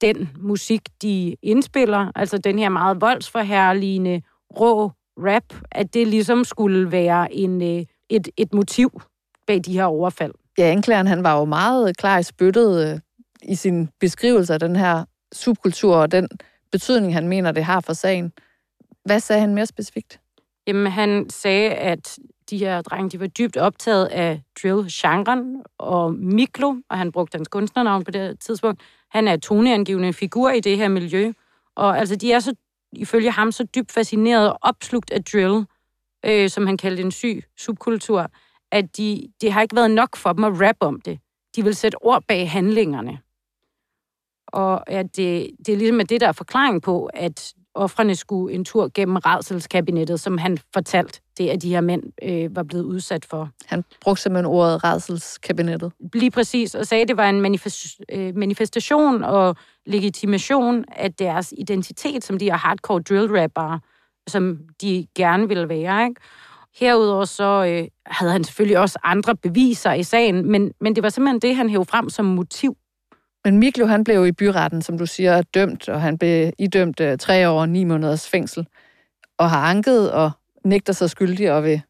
den 0.00 0.30
musik, 0.38 0.80
de 1.02 1.36
indspiller, 1.42 2.12
altså 2.14 2.38
den 2.38 2.58
her 2.58 2.68
meget 2.68 3.00
voldsforherligende, 3.00 4.22
rå 4.60 4.90
rap, 5.18 5.54
at 5.70 5.94
det 5.94 6.08
ligesom 6.08 6.44
skulle 6.44 6.92
være 6.92 7.34
en, 7.34 7.62
øh, 7.62 7.84
et, 8.10 8.28
et 8.36 8.54
motiv 8.54 9.00
bag 9.46 9.60
de 9.64 9.72
her 9.72 9.84
overfald. 9.84 10.32
Ja, 10.58 10.64
anklageren 10.64 11.06
han 11.06 11.24
var 11.24 11.38
jo 11.38 11.44
meget 11.44 11.96
klar 11.96 12.18
i 12.18 12.22
spyttet 12.22 12.92
øh, 12.92 13.00
i 13.42 13.54
sin 13.54 13.88
beskrivelse 14.00 14.54
af 14.54 14.60
den 14.60 14.76
her 14.76 15.04
subkultur 15.32 15.96
og 15.96 16.12
den 16.12 16.28
betydning, 16.72 17.14
han 17.14 17.28
mener, 17.28 17.52
det 17.52 17.64
har 17.64 17.80
for 17.80 17.92
sagen. 17.92 18.32
Hvad 19.04 19.20
sagde 19.20 19.40
han 19.40 19.54
mere 19.54 19.66
specifikt? 19.66 20.20
Jamen, 20.66 20.92
han 20.92 21.30
sagde, 21.30 21.70
at 21.70 22.18
de 22.50 22.58
her 22.58 22.82
drenge, 22.82 23.10
de 23.10 23.20
var 23.20 23.26
dybt 23.26 23.56
optaget 23.56 24.06
af 24.06 24.42
drill-genren 24.62 25.62
og 25.78 26.14
Miklo, 26.14 26.74
og 26.90 26.98
han 26.98 27.12
brugte 27.12 27.36
hans 27.36 27.48
kunstnernavn 27.48 28.04
på 28.04 28.10
det 28.10 28.40
tidspunkt. 28.40 28.82
Han 29.10 29.28
er 29.28 29.36
toneangivende 29.36 30.12
figur 30.12 30.50
i 30.50 30.60
det 30.60 30.76
her 30.76 30.88
miljø, 30.88 31.32
og 31.74 31.98
altså, 31.98 32.16
de 32.16 32.32
er 32.32 32.40
så, 32.40 32.54
ifølge 32.92 33.30
ham, 33.30 33.52
så 33.52 33.64
dybt 33.64 33.92
fascineret 33.92 34.50
og 34.50 34.58
opslugt 34.62 35.10
af 35.10 35.24
drill, 35.24 35.64
øh, 36.26 36.50
som 36.50 36.66
han 36.66 36.76
kaldte 36.76 37.02
en 37.02 37.10
syg 37.10 37.44
subkultur, 37.58 38.30
at 38.72 38.96
de, 38.96 39.28
det 39.40 39.52
har 39.52 39.62
ikke 39.62 39.76
været 39.76 39.90
nok 39.90 40.16
for 40.16 40.32
dem 40.32 40.44
at 40.44 40.60
rap 40.60 40.76
om 40.80 41.00
det. 41.00 41.18
De 41.56 41.64
vil 41.64 41.74
sætte 41.74 42.02
ord 42.02 42.22
bag 42.28 42.50
handlingerne. 42.50 43.18
Og 44.46 44.90
at 44.90 45.16
det, 45.16 45.50
det 45.66 45.74
er 45.74 45.76
ligesom 45.76 46.06
det, 46.06 46.20
der 46.20 46.28
er 46.28 46.32
forklaring 46.32 46.82
på, 46.82 47.10
at 47.14 47.54
offrene 47.74 48.14
skulle 48.14 48.54
en 48.54 48.64
tur 48.64 48.90
gennem 48.94 49.16
redselskabinettet, 49.16 50.20
som 50.20 50.38
han 50.38 50.58
fortalt, 50.72 51.20
det 51.38 51.48
at 51.48 51.62
de 51.62 51.70
her 51.70 51.80
mænd 51.80 52.02
øh, 52.22 52.56
var 52.56 52.62
blevet 52.62 52.84
udsat 52.84 53.24
for. 53.24 53.50
Han 53.66 53.84
brugte 54.00 54.22
simpelthen 54.22 54.46
ordet 54.46 54.84
redselskabinettet. 54.84 55.92
Lige 56.14 56.30
præcis, 56.30 56.74
og 56.74 56.86
sagde, 56.86 57.02
at 57.02 57.08
det 57.08 57.16
var 57.16 57.28
en 57.28 57.40
manifest, 57.40 58.00
øh, 58.12 58.36
manifestation 58.36 59.24
og 59.24 59.56
legitimation 59.86 60.84
af 60.88 61.14
deres 61.14 61.54
identitet, 61.58 62.24
som 62.24 62.38
de 62.38 62.44
her 62.44 62.56
hardcore 62.56 63.00
drill 63.00 63.40
rappere 63.40 63.80
som 64.28 64.58
de 64.82 65.06
gerne 65.14 65.48
ville 65.48 65.68
være. 65.68 66.04
Ikke? 66.04 66.20
Herudover 66.76 67.24
så 67.24 67.64
øh, 67.64 67.88
havde 68.06 68.32
han 68.32 68.44
selvfølgelig 68.44 68.78
også 68.78 68.98
andre 69.02 69.36
beviser 69.36 69.92
i 69.92 70.02
sagen, 70.02 70.50
men, 70.50 70.72
men 70.80 70.94
det 70.94 71.02
var 71.02 71.08
simpelthen 71.08 71.40
det, 71.40 71.56
han 71.56 71.70
hævde 71.70 71.84
frem 71.84 72.08
som 72.08 72.24
motiv. 72.24 72.76
Men 73.44 73.58
Miklo, 73.58 73.86
han 73.86 74.04
blev 74.04 74.26
i 74.26 74.32
byretten, 74.32 74.82
som 74.82 74.98
du 74.98 75.06
siger, 75.06 75.42
dømt, 75.42 75.88
og 75.88 76.00
han 76.00 76.18
blev 76.18 76.52
idømt 76.58 77.00
øh, 77.00 77.18
tre 77.18 77.48
år 77.48 77.60
og 77.60 77.68
ni 77.68 77.84
måneders 77.84 78.28
fængsel, 78.28 78.66
og 79.38 79.50
har 79.50 79.70
anket 79.70 80.12
og 80.12 80.30
nægter 80.64 80.92
sig 80.92 81.10
skyldig 81.10 81.52
og 81.52 81.64
vil 81.64 81.82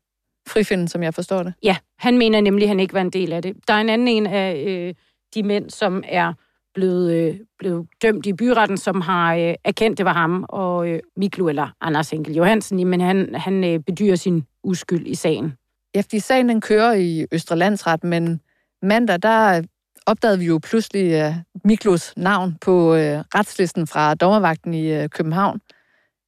frifinde, 0.48 0.88
som 0.88 1.02
jeg 1.02 1.14
forstår 1.14 1.42
det. 1.42 1.54
Ja, 1.62 1.76
han 1.98 2.18
mener 2.18 2.40
nemlig, 2.40 2.64
at 2.64 2.68
han 2.68 2.80
ikke 2.80 2.94
var 2.94 3.00
en 3.00 3.10
del 3.10 3.32
af 3.32 3.42
det. 3.42 3.56
Der 3.68 3.74
er 3.74 3.80
en 3.80 3.88
anden 3.88 4.08
en 4.08 4.26
af 4.26 4.64
øh, 4.66 4.94
de 5.34 5.42
mænd, 5.42 5.70
som 5.70 6.02
er 6.06 6.32
blevet, 6.76 7.12
øh, 7.12 7.36
blevet 7.58 7.86
dømt 8.02 8.26
i 8.26 8.32
byretten, 8.32 8.76
som 8.76 9.00
har 9.00 9.34
øh, 9.34 9.54
erkendt, 9.64 9.98
det 9.98 10.06
var 10.06 10.12
ham, 10.12 10.44
og 10.48 10.88
øh, 10.88 11.00
Miklo 11.16 11.48
eller 11.48 11.68
Anders 11.80 12.10
Henkel 12.10 12.34
Johansen, 12.34 12.86
men 12.86 13.00
han, 13.00 13.34
han 13.34 13.64
øh, 13.64 13.80
bedyrer 13.80 14.16
sin 14.16 14.44
uskyld 14.62 15.06
i 15.06 15.14
sagen. 15.14 15.52
Ja, 15.94 16.00
fordi 16.00 16.18
sagen 16.18 16.48
den 16.48 16.60
kører 16.60 16.92
i 16.92 17.26
Østre 17.32 17.56
Landsret, 17.56 18.04
men 18.04 18.40
mandag, 18.82 19.22
der 19.22 19.62
opdagede 20.06 20.38
vi 20.38 20.44
jo 20.44 20.60
pludselig 20.62 21.26
uh, 21.26 21.34
Miklos 21.64 22.12
navn 22.16 22.56
på 22.60 22.92
uh, 22.92 22.98
retslisten 23.34 23.86
fra 23.86 24.14
dommervagten 24.14 24.74
i 24.74 24.98
uh, 24.98 25.06
København. 25.06 25.60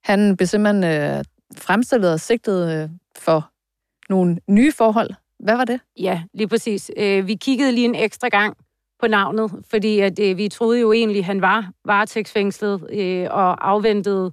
Han 0.04 0.36
blev 0.36 0.46
simpelthen 0.46 0.84
uh, 0.84 1.24
fremstillet 1.56 2.12
og 2.12 2.20
sigtet 2.20 2.84
uh, 2.84 2.90
for 3.18 3.50
nogle 4.08 4.38
nye 4.48 4.72
forhold. 4.72 5.10
Hvad 5.38 5.56
var 5.56 5.64
det? 5.64 5.80
Ja, 6.00 6.22
lige 6.34 6.48
præcis. 6.48 6.90
Uh, 6.96 7.26
vi 7.26 7.34
kiggede 7.34 7.72
lige 7.72 7.84
en 7.84 7.94
ekstra 7.94 8.28
gang 8.28 8.56
på 9.00 9.06
navnet, 9.06 9.52
fordi 9.70 10.00
at, 10.00 10.18
øh, 10.18 10.36
vi 10.36 10.48
troede 10.48 10.80
jo 10.80 10.92
egentlig, 10.92 11.18
at 11.18 11.24
han 11.24 11.42
var 11.42 11.70
varetægtsfængslet 11.84 12.88
øh, 12.92 13.26
og 13.30 13.68
afventede 13.68 14.32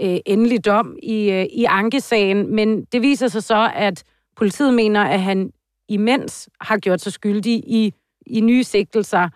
øh, 0.00 0.18
endelig 0.26 0.64
dom 0.64 0.96
i, 1.02 1.30
øh, 1.30 1.44
i 1.44 1.64
ankesagen, 1.68 2.54
men 2.54 2.84
det 2.84 3.02
viser 3.02 3.28
sig 3.28 3.42
så, 3.42 3.70
at 3.74 4.04
politiet 4.36 4.74
mener, 4.74 5.04
at 5.04 5.20
han 5.22 5.52
imens 5.88 6.48
har 6.60 6.78
gjort 6.78 7.00
sig 7.00 7.12
skyldig 7.12 7.52
i 7.52 7.94
i 8.26 8.40
nye 8.40 8.64
sigtelser. 8.64 9.28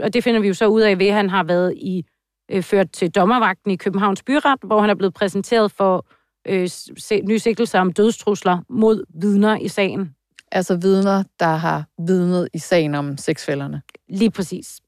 Og 0.00 0.14
det 0.14 0.24
finder 0.24 0.40
vi 0.40 0.48
jo 0.48 0.54
så 0.54 0.66
ud 0.66 0.80
af 0.80 0.98
ved, 0.98 1.06
at 1.06 1.14
han 1.14 1.30
har 1.30 1.44
været 1.44 1.74
i 1.76 2.04
øh, 2.50 2.62
ført 2.62 2.90
til 2.90 3.10
dommervagten 3.10 3.70
i 3.70 3.76
Københavns 3.76 4.22
Byret, 4.22 4.58
hvor 4.62 4.80
han 4.80 4.90
er 4.90 4.94
blevet 4.94 5.14
præsenteret 5.14 5.72
for 5.72 6.06
øh, 6.48 6.68
se, 6.98 7.20
nye 7.20 7.38
sigtelser 7.38 7.80
om 7.80 7.92
dødstrusler 7.92 8.58
mod 8.68 9.04
vidner 9.20 9.58
i 9.58 9.68
sagen. 9.68 10.14
Altså 10.54 10.76
vidner, 10.76 11.22
der 11.40 11.46
har 11.46 11.84
vidnet 12.06 12.48
i 12.54 12.58
sagen 12.58 12.94
om 12.94 13.16
sexfælderne. 13.18 13.82
Lige 14.08 14.30
præcis. 14.30 14.80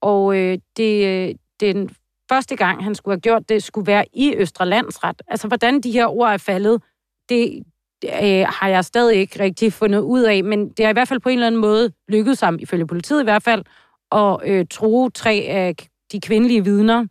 Og 0.00 0.36
øh, 0.36 0.58
det, 0.76 1.06
øh, 1.06 1.34
den 1.60 1.90
første 2.28 2.56
gang, 2.56 2.84
han 2.84 2.94
skulle 2.94 3.12
have 3.14 3.20
gjort 3.20 3.48
det, 3.48 3.62
skulle 3.62 3.86
være 3.86 4.04
i 4.12 4.34
Østre 4.36 4.66
Landsret. 4.66 5.22
Altså, 5.28 5.48
hvordan 5.48 5.80
de 5.80 5.90
her 5.90 6.06
ord 6.06 6.32
er 6.32 6.36
faldet, 6.36 6.82
det, 7.28 7.62
øh, 8.04 8.46
har 8.48 8.68
jeg 8.68 8.84
stadig 8.84 9.16
ikke 9.16 9.40
rigtig 9.42 9.72
fundet 9.72 10.00
ud 10.00 10.22
af, 10.22 10.44
men 10.44 10.68
det 10.68 10.84
har 10.84 10.90
i 10.90 10.92
hvert 10.92 11.08
fald 11.08 11.20
på 11.20 11.28
en 11.28 11.38
eller 11.38 11.46
anden 11.46 11.60
måde 11.60 11.92
lykkedes 12.08 12.40
ham, 12.40 12.58
ifølge 12.60 12.86
politiet 12.86 13.20
i 13.20 13.24
hvert 13.24 13.42
fald, 13.42 13.64
at 14.12 14.38
øh, 14.44 14.66
tro 14.70 15.08
tre 15.08 15.32
af 15.48 15.74
de 16.12 16.20
kvindelige 16.20 16.64
vidner, 16.64 17.06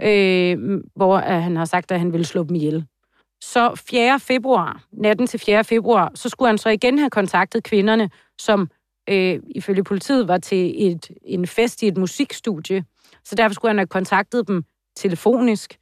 øh, 0.00 0.80
hvor 0.96 1.16
øh, 1.16 1.22
han 1.22 1.56
har 1.56 1.64
sagt, 1.64 1.92
at 1.92 1.98
han 1.98 2.12
ville 2.12 2.26
slå 2.26 2.44
dem 2.44 2.54
ihjel. 2.54 2.84
Så 3.40 3.74
4. 3.74 4.20
februar, 4.20 4.82
natten 4.92 5.26
til 5.26 5.40
4. 5.40 5.64
februar, 5.64 6.12
så 6.14 6.28
skulle 6.28 6.48
han 6.48 6.58
så 6.58 6.68
igen 6.68 6.98
have 6.98 7.10
kontaktet 7.10 7.64
kvinderne, 7.64 8.10
som 8.38 8.70
øh, 9.08 9.40
ifølge 9.54 9.84
politiet 9.84 10.28
var 10.28 10.38
til 10.38 10.86
et, 10.86 11.10
en 11.24 11.46
fest 11.46 11.82
i 11.82 11.88
et 11.88 11.96
musikstudie. 11.96 12.84
Så 13.24 13.34
derfor 13.34 13.54
skulle 13.54 13.70
han 13.70 13.78
have 13.78 13.86
kontaktet 13.86 14.48
dem 14.48 14.64
telefonisk, 14.96 15.78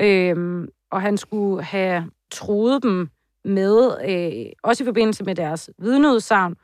øh, 0.00 0.68
og 0.90 1.02
han 1.02 1.16
skulle 1.16 1.62
have 1.64 2.10
troet 2.30 2.82
dem 2.82 3.08
med, 3.44 3.92
øh, 4.08 4.52
også 4.62 4.84
i 4.84 4.86
forbindelse 4.86 5.24
med 5.24 5.34
deres 5.34 5.70
vidneudsagn. 5.78 6.56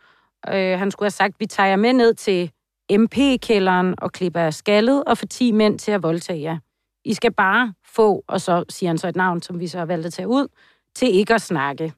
Øh, 0.49 0.79
han 0.79 0.91
skulle 0.91 1.07
have 1.07 1.11
sagt, 1.11 1.41
vi 1.41 1.47
tager 1.47 1.69
jer 1.69 1.77
med 1.77 1.93
ned 1.93 2.15
til 2.15 2.51
MP-kælderen 2.93 3.95
og 3.99 4.13
klipper 4.13 4.41
jer 4.41 4.51
skaldet 4.51 5.05
og 5.05 5.19
får 5.19 5.27
10 5.27 5.53
mænd 5.53 5.79
til 5.79 5.93
at 5.93 6.03
voldtage 6.03 6.43
jer. 6.43 6.59
I 7.05 7.15
skal 7.15 7.33
bare 7.33 7.75
få, 7.87 8.25
og 8.27 8.41
så 8.41 8.65
siger 8.69 8.91
han 8.91 8.99
så 8.99 9.09
et 9.09 9.17
navn, 9.17 9.43
som 9.43 9.61
vi 9.61 9.67
så 9.67 9.79
har 9.79 9.87
valgt 9.87 10.07
at 10.07 10.13
tage 10.13 10.29
ud, 10.29 10.49
til 10.95 11.15
ikke 11.15 11.35
at 11.35 11.43
snakke. 11.43 11.93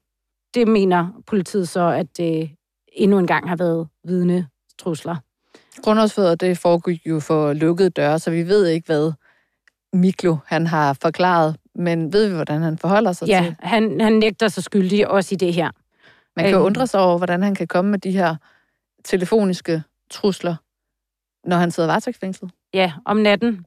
Det 0.53 0.67
mener 0.67 1.21
politiet 1.25 1.69
så, 1.69 1.87
at 1.87 2.17
det 2.17 2.51
endnu 2.93 3.19
en 3.19 3.27
gang 3.27 3.49
har 3.49 3.55
været 3.55 3.87
vidnetrusler. 4.03 5.15
Grundlovsfødder, 5.81 6.35
det 6.35 6.57
foregik 6.57 7.01
jo 7.05 7.19
for 7.19 7.53
lukkede 7.53 7.89
døre, 7.89 8.19
så 8.19 8.31
vi 8.31 8.47
ved 8.47 8.65
ikke, 8.65 8.85
hvad 8.85 9.11
Miklo 9.93 10.37
han 10.45 10.67
har 10.67 10.93
forklaret 10.93 11.55
men 11.77 12.13
ved 12.13 12.27
vi, 12.27 12.35
hvordan 12.35 12.61
han 12.61 12.77
forholder 12.77 13.11
sig 13.11 13.27
ja, 13.27 13.41
til? 13.41 13.55
Ja, 13.61 13.67
han, 13.67 14.01
han 14.01 14.13
nægter 14.13 14.47
sig 14.47 14.63
skyldig 14.63 15.07
også 15.07 15.35
i 15.35 15.37
det 15.37 15.53
her. 15.53 15.71
Man 16.35 16.45
kan 16.45 16.55
øhm. 16.55 16.63
undre 16.63 16.87
sig 16.87 16.99
over, 16.99 17.17
hvordan 17.17 17.43
han 17.43 17.55
kan 17.55 17.67
komme 17.67 17.91
med 17.91 17.99
de 17.99 18.11
her 18.11 18.35
telefoniske 19.03 19.83
trusler, 20.09 20.55
når 21.43 21.57
han 21.57 21.71
sidder 21.71 21.89
varetægtsfængslet. 21.89 22.51
Ja, 22.73 22.93
om 23.05 23.17
natten. 23.17 23.65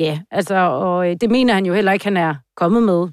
Ja, 0.00 0.20
altså, 0.30 0.54
og 0.54 1.10
øh, 1.10 1.16
det 1.20 1.30
mener 1.30 1.54
han 1.54 1.66
jo 1.66 1.74
heller 1.74 1.92
ikke, 1.92 2.04
han 2.04 2.16
er 2.16 2.34
kommet 2.56 2.82
med. 2.82 3.08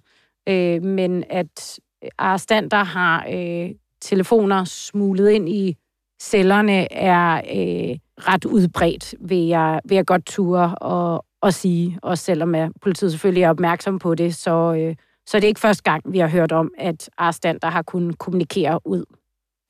Øh, 0.50 0.84
men 0.84 1.24
at 1.30 1.80
øh, 2.04 2.10
arrestanter 2.18 2.84
har 2.84 3.26
øh, 3.34 3.70
telefoner 4.02 4.64
smuglet 4.64 5.30
ind 5.30 5.50
i 5.50 5.78
cellerne, 6.22 6.94
er 6.94 7.36
øh, 7.36 7.98
ret 8.18 8.46
udbredt, 8.46 9.16
vil 9.20 9.48
jeg, 9.48 9.82
vil 9.86 9.96
jeg 9.96 10.06
godt 10.06 10.26
ture 10.26 10.76
og, 10.76 11.26
og 11.42 11.54
sige, 11.54 12.00
også 12.02 12.24
selvom 12.24 12.56
at 12.56 12.72
politiet 12.82 13.12
selvfølgelig 13.12 13.44
er 13.44 13.50
opmærksom 13.50 14.00
på 14.00 14.16
det, 14.16 14.36
så, 14.36 14.76
øh, 14.80 14.96
så 15.26 15.38
er 15.38 15.42
det 15.42 15.48
ikke 15.48 15.60
første 15.60 15.84
gang, 15.84 16.02
vi 16.06 16.20
har 16.20 16.28
hørt 16.28 16.52
om, 16.52 16.72
at 16.78 17.10
arrestanter 17.18 17.70
har 17.70 17.82
kunnet 17.82 18.18
kommunikere 18.18 18.80
ud. 18.86 19.06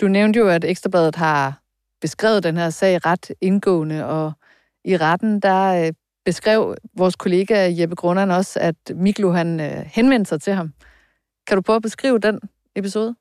Du 0.01 0.08
nævnte 0.08 0.39
jo, 0.39 0.47
at 0.47 0.65
Ekstrabladet 0.65 1.15
har 1.15 1.62
beskrevet 2.01 2.43
den 2.43 2.58
her 2.58 2.69
sag 2.69 3.06
ret 3.06 3.32
indgående, 3.41 4.06
og 4.06 4.32
i 4.86 4.97
retten, 4.97 5.39
der 5.39 5.91
beskrev 6.27 6.75
vores 6.97 7.15
kollega 7.15 7.73
Jeppe 7.79 7.95
Grunderen 7.95 8.31
også, 8.31 8.59
at 8.59 8.75
Miklo 8.95 9.31
han 9.31 9.59
øh, 9.59 9.85
henvendte 9.85 10.29
sig 10.29 10.41
til 10.41 10.53
ham. 10.53 10.73
Kan 11.47 11.57
du 11.57 11.61
prøve 11.61 11.75
at 11.75 11.81
beskrive 11.81 12.19
den 12.19 12.39
episode? 12.75 13.15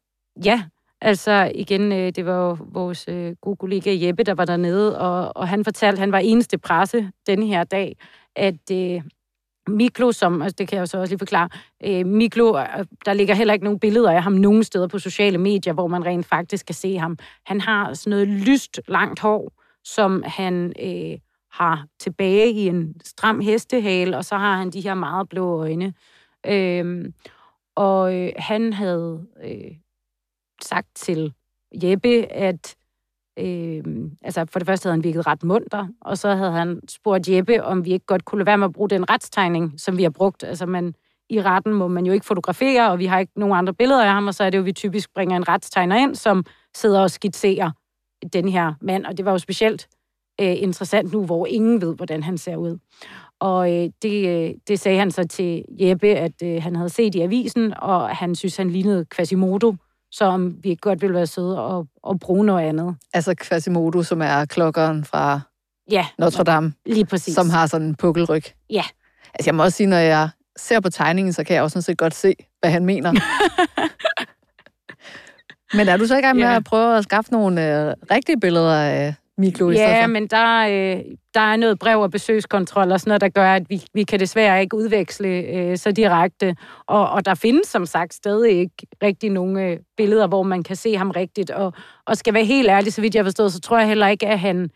Ja, 0.44 0.62
altså 1.00 1.52
igen, 1.54 1.92
øh, 1.92 2.12
det 2.16 2.26
var 2.26 2.36
jo 2.46 2.58
vores 2.72 3.08
øh, 3.08 3.34
gode 3.42 3.56
kollega 3.56 3.96
Jeppe, 4.06 4.22
der 4.22 4.34
var 4.34 4.44
dernede, 4.44 4.98
og, 4.98 5.36
og 5.36 5.48
han 5.48 5.64
fortalte, 5.64 5.96
at 5.96 5.98
han 5.98 6.12
var 6.12 6.18
eneste 6.18 6.58
presse 6.58 7.10
denne 7.26 7.46
her 7.46 7.64
dag, 7.64 7.96
at 8.36 8.70
øh, 8.72 9.02
Miklo, 9.68 10.12
som, 10.12 10.42
altså 10.42 10.56
det 10.58 10.68
kan 10.68 10.76
jeg 10.76 10.80
jo 10.80 10.86
så 10.86 10.98
også 10.98 11.12
lige 11.12 11.18
forklare, 11.18 11.48
øh, 11.84 12.06
Miklo, 12.06 12.58
øh, 12.58 12.84
der 13.04 13.12
ligger 13.12 13.34
heller 13.34 13.54
ikke 13.54 13.64
nogen 13.64 13.80
billeder 13.80 14.10
af 14.10 14.22
ham 14.22 14.32
nogen 14.32 14.64
steder 14.64 14.86
på 14.86 14.98
sociale 14.98 15.38
medier, 15.38 15.72
hvor 15.72 15.86
man 15.86 16.06
rent 16.06 16.26
faktisk 16.26 16.66
kan 16.66 16.74
se 16.74 16.98
ham. 16.98 17.18
Han 17.46 17.60
har 17.60 17.94
sådan 17.94 18.10
noget 18.10 18.28
lyst, 18.28 18.80
langt 18.88 19.20
hår, 19.20 19.52
som 19.84 20.22
han 20.26 20.72
øh, 20.82 21.18
har 21.56 21.86
tilbage 21.98 22.50
i 22.50 22.68
en 22.68 23.00
stram 23.04 23.40
hestehale, 23.40 24.16
og 24.16 24.24
så 24.24 24.36
har 24.36 24.56
han 24.56 24.70
de 24.70 24.80
her 24.80 24.94
meget 24.94 25.28
blå 25.28 25.60
øjne. 25.60 25.94
Øhm, 26.46 27.14
og 27.74 28.14
øh, 28.14 28.32
han 28.36 28.72
havde 28.72 29.26
øh, 29.44 29.76
sagt 30.62 30.88
til 30.94 31.34
Jeppe, 31.82 32.32
at 32.32 32.76
Øh, 33.38 33.84
altså 34.22 34.46
for 34.50 34.58
det 34.58 34.66
første 34.66 34.86
havde 34.86 34.96
han 34.96 35.04
virket 35.04 35.26
ret 35.26 35.42
munter, 35.42 35.86
og 36.00 36.18
så 36.18 36.34
havde 36.34 36.52
han 36.52 36.80
spurgt 36.88 37.28
Jeppe, 37.28 37.64
om 37.64 37.84
vi 37.84 37.92
ikke 37.92 38.06
godt 38.06 38.24
kunne 38.24 38.38
lade 38.38 38.46
være 38.46 38.58
med 38.58 38.66
at 38.66 38.72
bruge 38.72 38.90
den 38.90 39.10
retstegning, 39.10 39.80
som 39.80 39.98
vi 39.98 40.02
har 40.02 40.10
brugt. 40.10 40.44
Altså 40.44 40.66
man, 40.66 40.94
i 41.30 41.42
retten 41.42 41.72
må 41.72 41.88
man 41.88 42.06
jo 42.06 42.12
ikke 42.12 42.26
fotografere, 42.26 42.90
og 42.90 42.98
vi 42.98 43.06
har 43.06 43.18
ikke 43.18 43.32
nogen 43.36 43.56
andre 43.56 43.74
billeder 43.74 44.04
af 44.04 44.10
ham, 44.10 44.26
og 44.26 44.34
så 44.34 44.44
er 44.44 44.50
det 44.50 44.58
jo, 44.58 44.62
vi 44.62 44.72
typisk 44.72 45.14
bringer 45.14 45.36
en 45.36 45.48
retstegner 45.48 45.96
ind, 45.96 46.14
som 46.14 46.44
sidder 46.74 47.00
og 47.00 47.10
skitserer 47.10 47.70
den 48.32 48.48
her 48.48 48.74
mand, 48.80 49.06
og 49.06 49.16
det 49.16 49.24
var 49.24 49.30
jo 49.30 49.38
specielt 49.38 49.88
øh, 50.40 50.62
interessant 50.62 51.12
nu, 51.12 51.24
hvor 51.24 51.46
ingen 51.46 51.80
ved, 51.80 51.96
hvordan 51.96 52.22
han 52.22 52.38
ser 52.38 52.56
ud. 52.56 52.78
Og 53.40 53.74
øh, 53.74 53.90
det, 54.02 54.28
øh, 54.28 54.54
det 54.68 54.80
sagde 54.80 54.98
han 54.98 55.10
så 55.10 55.24
til 55.24 55.64
Jeppe, 55.80 56.08
at 56.08 56.42
øh, 56.42 56.62
han 56.62 56.76
havde 56.76 56.88
set 56.88 57.14
i 57.14 57.20
avisen, 57.20 57.74
og 57.78 58.08
han 58.08 58.34
synes, 58.34 58.56
han 58.56 58.70
lignede 58.70 59.06
Quasimodo, 59.16 59.74
så 60.10 60.24
om 60.24 60.54
vi 60.62 60.76
godt 60.80 61.02
vil 61.02 61.14
være 61.14 61.26
søde 61.26 61.64
og, 61.64 61.86
og 62.02 62.20
bruge 62.20 62.44
noget 62.44 62.68
andet. 62.68 62.96
Altså 63.14 63.34
Quasimodo, 63.42 64.02
som 64.02 64.22
er 64.22 64.44
klokkeren 64.44 65.04
fra 65.04 65.40
ja, 65.90 66.06
Notre 66.18 66.44
Dame. 66.44 66.72
Lige 66.86 67.04
præcis. 67.04 67.34
Som 67.34 67.50
har 67.50 67.66
sådan 67.66 67.86
en 67.86 67.94
pukkelryg. 67.94 68.42
Ja. 68.70 68.82
Altså 69.34 69.48
jeg 69.48 69.54
må 69.54 69.62
også 69.62 69.76
sige, 69.76 69.86
når 69.86 69.96
jeg 69.96 70.28
ser 70.56 70.80
på 70.80 70.90
tegningen, 70.90 71.32
så 71.32 71.44
kan 71.44 71.54
jeg 71.54 71.62
også 71.62 71.72
sådan 71.74 71.82
set 71.82 71.98
godt 71.98 72.14
se, 72.14 72.34
hvad 72.60 72.70
han 72.70 72.86
mener. 72.86 73.12
Men 75.76 75.88
er 75.88 75.96
du 75.96 76.06
så 76.06 76.16
i 76.16 76.20
gang 76.20 76.36
med 76.36 76.44
ja. 76.44 76.56
at 76.56 76.64
prøve 76.64 76.98
at 76.98 77.04
skaffe 77.04 77.32
nogle 77.32 77.88
øh, 77.88 77.94
rigtige 78.10 78.40
billeder 78.40 78.74
af 78.74 79.14
Miklo 79.38 79.70
i 79.70 79.74
Ja, 79.74 80.06
men 80.06 80.26
der, 80.26 80.66
øh, 80.66 81.04
der 81.34 81.40
er 81.40 81.56
noget 81.56 81.78
brev- 81.78 82.02
og 82.02 82.10
besøgskontrol 82.10 82.92
og 82.92 83.00
sådan 83.00 83.10
noget, 83.10 83.20
der 83.20 83.28
gør, 83.28 83.52
at 83.52 83.70
vi, 83.70 83.82
vi 83.94 84.02
kan 84.02 84.20
desværre 84.20 84.60
ikke 84.60 84.76
udveksle 84.76 85.28
øh, 85.28 85.76
så 85.76 85.92
direkte. 85.92 86.56
Og, 86.86 87.10
og 87.10 87.24
der 87.24 87.34
findes 87.34 87.68
som 87.68 87.86
sagt 87.86 88.14
stadig 88.14 88.58
ikke 88.58 88.86
rigtig 89.02 89.30
nogle 89.30 89.62
øh, 89.62 89.78
billeder, 89.96 90.26
hvor 90.26 90.42
man 90.42 90.62
kan 90.62 90.76
se 90.76 90.96
ham 90.96 91.10
rigtigt. 91.10 91.50
Og, 91.50 91.72
og 92.06 92.16
skal 92.16 92.34
være 92.34 92.44
helt 92.44 92.68
ærlig, 92.68 92.92
så 92.92 93.00
vidt 93.00 93.14
jeg 93.14 93.24
forstår, 93.24 93.48
så 93.48 93.60
tror 93.60 93.78
jeg 93.78 93.88
heller 93.88 94.08
ikke, 94.08 94.26
at 94.26 94.38
han 94.38 94.70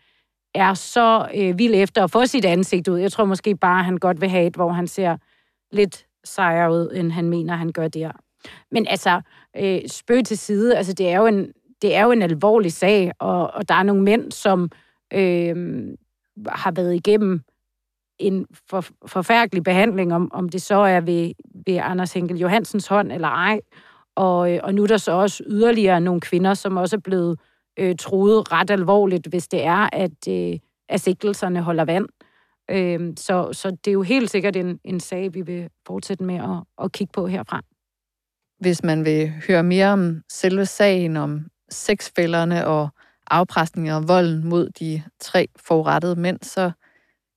er 0.55 0.73
så 0.73 1.27
øh, 1.35 1.59
vild 1.59 1.73
efter 1.75 2.03
at 2.03 2.11
få 2.11 2.25
sit 2.25 2.45
ansigt 2.45 2.87
ud. 2.87 2.99
Jeg 2.99 3.11
tror 3.11 3.25
måske 3.25 3.55
bare, 3.55 3.79
at 3.79 3.85
han 3.85 3.97
godt 3.97 4.21
vil 4.21 4.29
have 4.29 4.47
et, 4.47 4.55
hvor 4.55 4.71
han 4.71 4.87
ser 4.87 5.17
lidt 5.71 6.05
sejere 6.23 6.71
ud, 6.71 6.91
end 6.95 7.11
han 7.11 7.29
mener, 7.29 7.55
han 7.55 7.71
gør 7.71 7.87
der. 7.87 8.11
Men 8.71 8.87
altså, 8.89 9.21
øh, 9.57 9.79
spøg 9.87 10.25
til 10.25 10.37
side, 10.37 10.77
altså 10.77 10.93
det 10.93 11.09
er 11.09 11.17
jo 11.17 11.25
en, 11.25 11.51
det 11.81 11.95
er 11.95 12.03
jo 12.03 12.11
en 12.11 12.21
alvorlig 12.21 12.73
sag, 12.73 13.11
og, 13.19 13.51
og 13.53 13.69
der 13.69 13.75
er 13.75 13.83
nogle 13.83 14.03
mænd, 14.03 14.31
som 14.31 14.69
øh, 15.13 15.87
har 16.47 16.71
været 16.71 16.95
igennem 16.95 17.41
en 18.19 18.45
for, 18.69 18.85
forfærdelig 19.05 19.63
behandling, 19.63 20.13
om, 20.13 20.31
om 20.33 20.49
det 20.49 20.61
så 20.61 20.75
er 20.75 21.01
ved, 21.01 21.31
ved 21.65 21.75
Anders 21.75 22.13
Henkel 22.13 22.37
Johansens 22.37 22.87
hånd 22.87 23.11
eller 23.11 23.27
ej. 23.27 23.59
Og, 24.15 24.53
øh, 24.53 24.59
og 24.63 24.75
nu 24.75 24.83
er 24.83 24.87
der 24.87 24.97
så 24.97 25.11
også 25.11 25.43
yderligere 25.47 26.01
nogle 26.01 26.21
kvinder, 26.21 26.53
som 26.53 26.77
også 26.77 26.95
er 26.95 26.99
blevet 26.99 27.39
øh, 27.79 27.95
truet 27.99 28.51
ret 28.51 28.71
alvorligt, 28.71 29.27
hvis 29.27 29.47
det 29.47 29.63
er, 29.63 29.89
at, 29.93 30.27
øh, 30.29 30.59
at 30.89 31.01
sigtelserne 31.01 31.61
holder 31.61 31.85
vand. 31.85 32.07
Øh, 32.71 33.13
så, 33.17 33.53
så 33.53 33.69
det 33.69 33.87
er 33.87 33.93
jo 33.93 34.01
helt 34.01 34.29
sikkert 34.29 34.55
en, 34.55 34.79
en 34.83 34.99
sag, 34.99 35.33
vi 35.33 35.41
vil 35.41 35.69
fortsætte 35.87 36.23
med 36.23 36.35
at, 36.35 36.83
at 36.85 36.91
kigge 36.91 37.11
på 37.11 37.27
herfra. 37.27 37.61
Hvis 38.59 38.83
man 38.83 39.05
vil 39.05 39.33
høre 39.47 39.63
mere 39.63 39.87
om 39.87 40.21
selve 40.29 40.65
sagen, 40.65 41.17
om 41.17 41.45
sexfælderne 41.71 42.67
og 42.67 42.89
afpresning 43.27 43.93
og 43.93 44.07
volden 44.07 44.49
mod 44.49 44.69
de 44.69 45.03
tre 45.19 45.47
forurettede 45.55 46.15
mænd, 46.15 46.39
så 46.41 46.71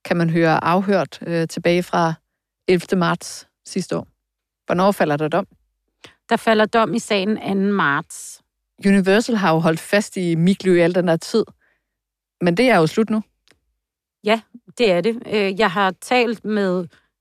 kan 0.05 0.17
man 0.17 0.29
høre 0.29 0.63
afhørt 0.63 1.19
øh, 1.21 1.47
tilbage 1.47 1.83
fra 1.83 2.13
11. 2.67 2.99
marts 2.99 3.47
sidste 3.65 3.97
år. 3.97 4.07
Hvornår 4.65 4.91
falder 4.91 5.17
der 5.17 5.27
dom? 5.27 5.47
Der 6.29 6.37
falder 6.37 6.65
dom 6.65 6.93
i 6.93 6.99
sagen 6.99 7.37
2. 7.69 7.75
marts. 7.75 8.41
Universal 8.85 9.35
har 9.35 9.53
jo 9.53 9.59
holdt 9.59 9.79
fast 9.79 10.17
i 10.17 10.35
Miklu 10.35 10.73
i 10.73 10.79
al 10.79 10.95
den 10.95 11.09
her 11.09 11.17
tid. 11.17 11.43
Men 12.41 12.57
det 12.57 12.69
er 12.69 12.77
jo 12.77 12.87
slut 12.87 13.09
nu. 13.09 13.21
Ja, 14.23 14.41
det 14.77 14.91
er 14.91 15.01
det. 15.01 15.23
Øh, 15.33 15.59
jeg 15.59 15.71
har 15.71 15.93
talt 16.01 16.45
med 16.45 16.79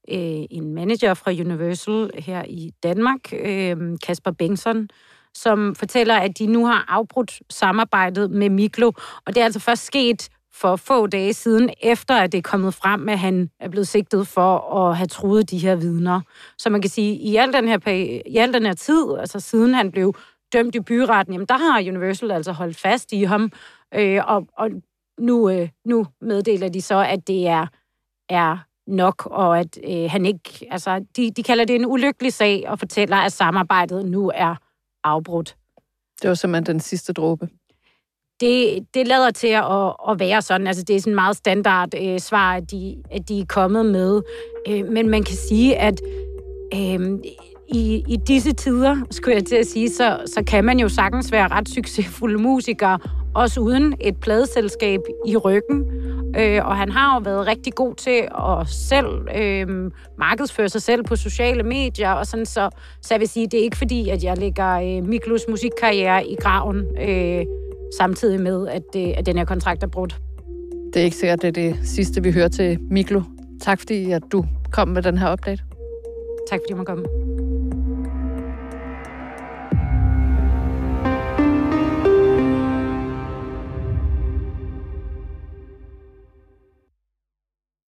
øh, 0.09 0.45
en 0.51 0.75
manager 0.75 1.15
fra 1.15 1.31
Universal 1.31 2.11
her 2.19 2.45
i 2.45 2.73
Danmark, 2.83 3.33
øh, 3.33 3.77
Kasper 4.07 4.31
Bengtsson, 4.31 4.89
som 5.35 5.75
fortæller, 5.75 6.15
at 6.15 6.39
de 6.39 6.47
nu 6.47 6.67
har 6.67 6.85
afbrudt 6.89 7.43
samarbejdet 7.51 8.31
med 8.31 8.51
Miklo, 8.51 8.93
og 9.27 9.35
det 9.35 9.41
er 9.41 9.45
altså 9.45 9.61
først 9.61 9.85
sket 9.85 10.29
for 10.53 10.77
få 10.77 11.07
dage 11.07 11.33
siden, 11.33 11.71
efter 11.83 12.15
at 12.15 12.33
det 12.33 12.39
er 12.39 12.43
kommet 12.43 12.75
frem, 12.75 13.09
at 13.09 13.19
han 13.19 13.51
er 13.61 13.69
blevet 13.69 13.89
sigtet 13.89 14.29
for 14.29 14.75
at 14.77 14.97
have 14.97 15.07
truet 15.07 15.51
de 15.51 15.59
her 15.59 15.75
vidner. 15.75 16.21
Så 16.59 16.71
man 16.71 16.81
kan 16.81 16.91
sige, 16.91 17.15
i 17.15 17.37
al 17.37 17.53
den 17.53 17.69
her, 17.69 17.89
i 18.27 18.37
al 18.37 18.53
den 18.53 18.67
her 18.67 18.75
tid, 18.75 19.17
altså 19.19 19.41
siden 19.41 19.75
han 19.75 19.91
blev 19.91 20.15
dømt 20.53 20.75
i 20.75 20.81
byretten, 20.81 21.35
jamen 21.35 21.47
der 21.47 21.59
har 21.59 21.81
Universal 21.81 22.31
altså 22.31 22.53
holdt 22.53 22.77
fast 22.77 23.13
i 23.13 23.23
ham, 23.23 23.53
øh, 23.95 24.21
og, 24.27 24.47
og 24.59 24.71
nu, 25.19 25.51
øh, 25.51 25.69
nu 25.85 26.07
meddeler 26.21 26.69
de 26.69 26.83
så, 26.83 26.99
at 26.99 27.27
det 27.27 27.47
er, 27.49 27.67
er 28.29 28.57
nok, 28.87 29.27
og 29.27 29.59
at 29.59 29.79
øh, 29.91 30.11
han 30.11 30.27
ikke, 30.27 30.67
altså 30.71 31.05
de, 31.17 31.31
de 31.31 31.43
kalder 31.43 31.65
det 31.65 31.77
en 31.77 31.87
ulykkelig 31.87 32.33
sag, 32.33 32.65
og 32.69 32.79
fortæller, 32.79 33.17
at 33.17 33.33
samarbejdet 33.33 34.05
nu 34.07 34.33
er 34.35 34.55
afbrudt. 35.05 35.57
Det 36.23 36.29
var 36.29 36.35
simpelthen 36.35 36.75
den 36.75 36.81
sidste 36.81 37.13
dråbe 37.13 37.49
det, 38.41 38.87
det 38.95 39.09
lader 39.09 39.31
til 39.31 39.49
at, 39.49 39.65
at 40.11 40.19
være 40.19 40.43
sådan. 40.43 40.67
Altså, 40.67 40.83
det 40.83 40.97
er 40.97 41.01
sådan 41.01 41.15
meget 41.15 41.37
standard 41.37 41.89
øh, 42.03 42.19
svar, 42.19 42.55
at 42.55 42.71
de, 42.71 42.97
at 43.11 43.29
de 43.29 43.41
er 43.41 43.45
kommet 43.49 43.87
med. 43.87 44.23
Øh, 44.69 44.89
men 44.89 45.09
man 45.09 45.23
kan 45.23 45.37
sige, 45.37 45.77
at 45.77 46.01
øh, 46.75 47.19
i, 47.69 48.05
i 48.09 48.17
disse 48.27 48.53
tider, 48.53 48.97
skulle 49.11 49.37
jeg 49.37 49.45
til 49.45 49.57
at 49.57 49.67
sige, 49.67 49.91
så, 49.91 50.21
så 50.27 50.45
kan 50.47 50.65
man 50.65 50.79
jo 50.79 50.89
sagtens 50.89 51.33
være 51.33 51.49
ret 51.49 51.69
succesfulde 51.69 52.39
musikere, 52.39 52.99
også 53.35 53.61
uden 53.61 53.95
et 54.01 54.17
pladeselskab 54.17 55.01
i 55.27 55.37
ryggen. 55.37 55.85
Øh, 56.37 56.67
og 56.67 56.77
han 56.77 56.91
har 56.91 57.15
jo 57.15 57.23
været 57.25 57.47
rigtig 57.47 57.75
god 57.75 57.95
til 57.95 58.29
at 58.39 58.69
selv 58.69 59.29
øh, 59.37 59.91
markedsføre 60.19 60.69
sig 60.69 60.83
selv 60.83 61.05
på 61.05 61.17
sociale 61.17 61.63
medier, 61.63 62.11
og 62.11 62.27
sådan, 62.27 62.47
så, 62.47 62.71
så 63.03 63.15
jeg 63.15 63.21
vil 63.21 63.29
sige, 63.29 63.47
det 63.47 63.61
er 63.61 63.65
ikke 63.65 63.77
fordi, 63.77 64.09
at 64.09 64.25
jeg 64.25 64.39
lægger 64.39 64.73
øh, 64.75 65.09
Miklus 65.09 65.41
musikkarriere 65.49 66.27
i 66.27 66.37
graven. 66.41 66.85
Øh, 67.01 67.45
samtidig 67.99 68.41
med, 68.41 68.69
at, 68.69 68.83
det, 68.93 69.13
at 69.13 69.27
den 69.27 69.39
her 69.39 69.45
kontrakt 69.45 69.83
er 69.83 69.87
brudt. 69.87 70.21
Det 70.95 71.01
er 71.01 71.05
ikke 71.05 71.17
sikkert, 71.17 71.43
det 71.43 71.49
er 71.49 71.53
det 71.53 71.77
sidste, 71.85 72.23
vi 72.23 72.33
hører 72.33 72.49
til 72.49 72.79
Miklo. 72.91 73.21
Tak 73.61 73.79
fordi, 73.79 74.11
at 74.11 74.23
du 74.33 74.45
kom 74.73 74.89
med 74.89 75.03
den 75.03 75.19
her 75.19 75.33
update. 75.33 75.63
Tak 76.51 76.61
fordi 76.63 76.73
du 76.73 76.77
måtte 76.77 76.91
komme. 76.91 77.44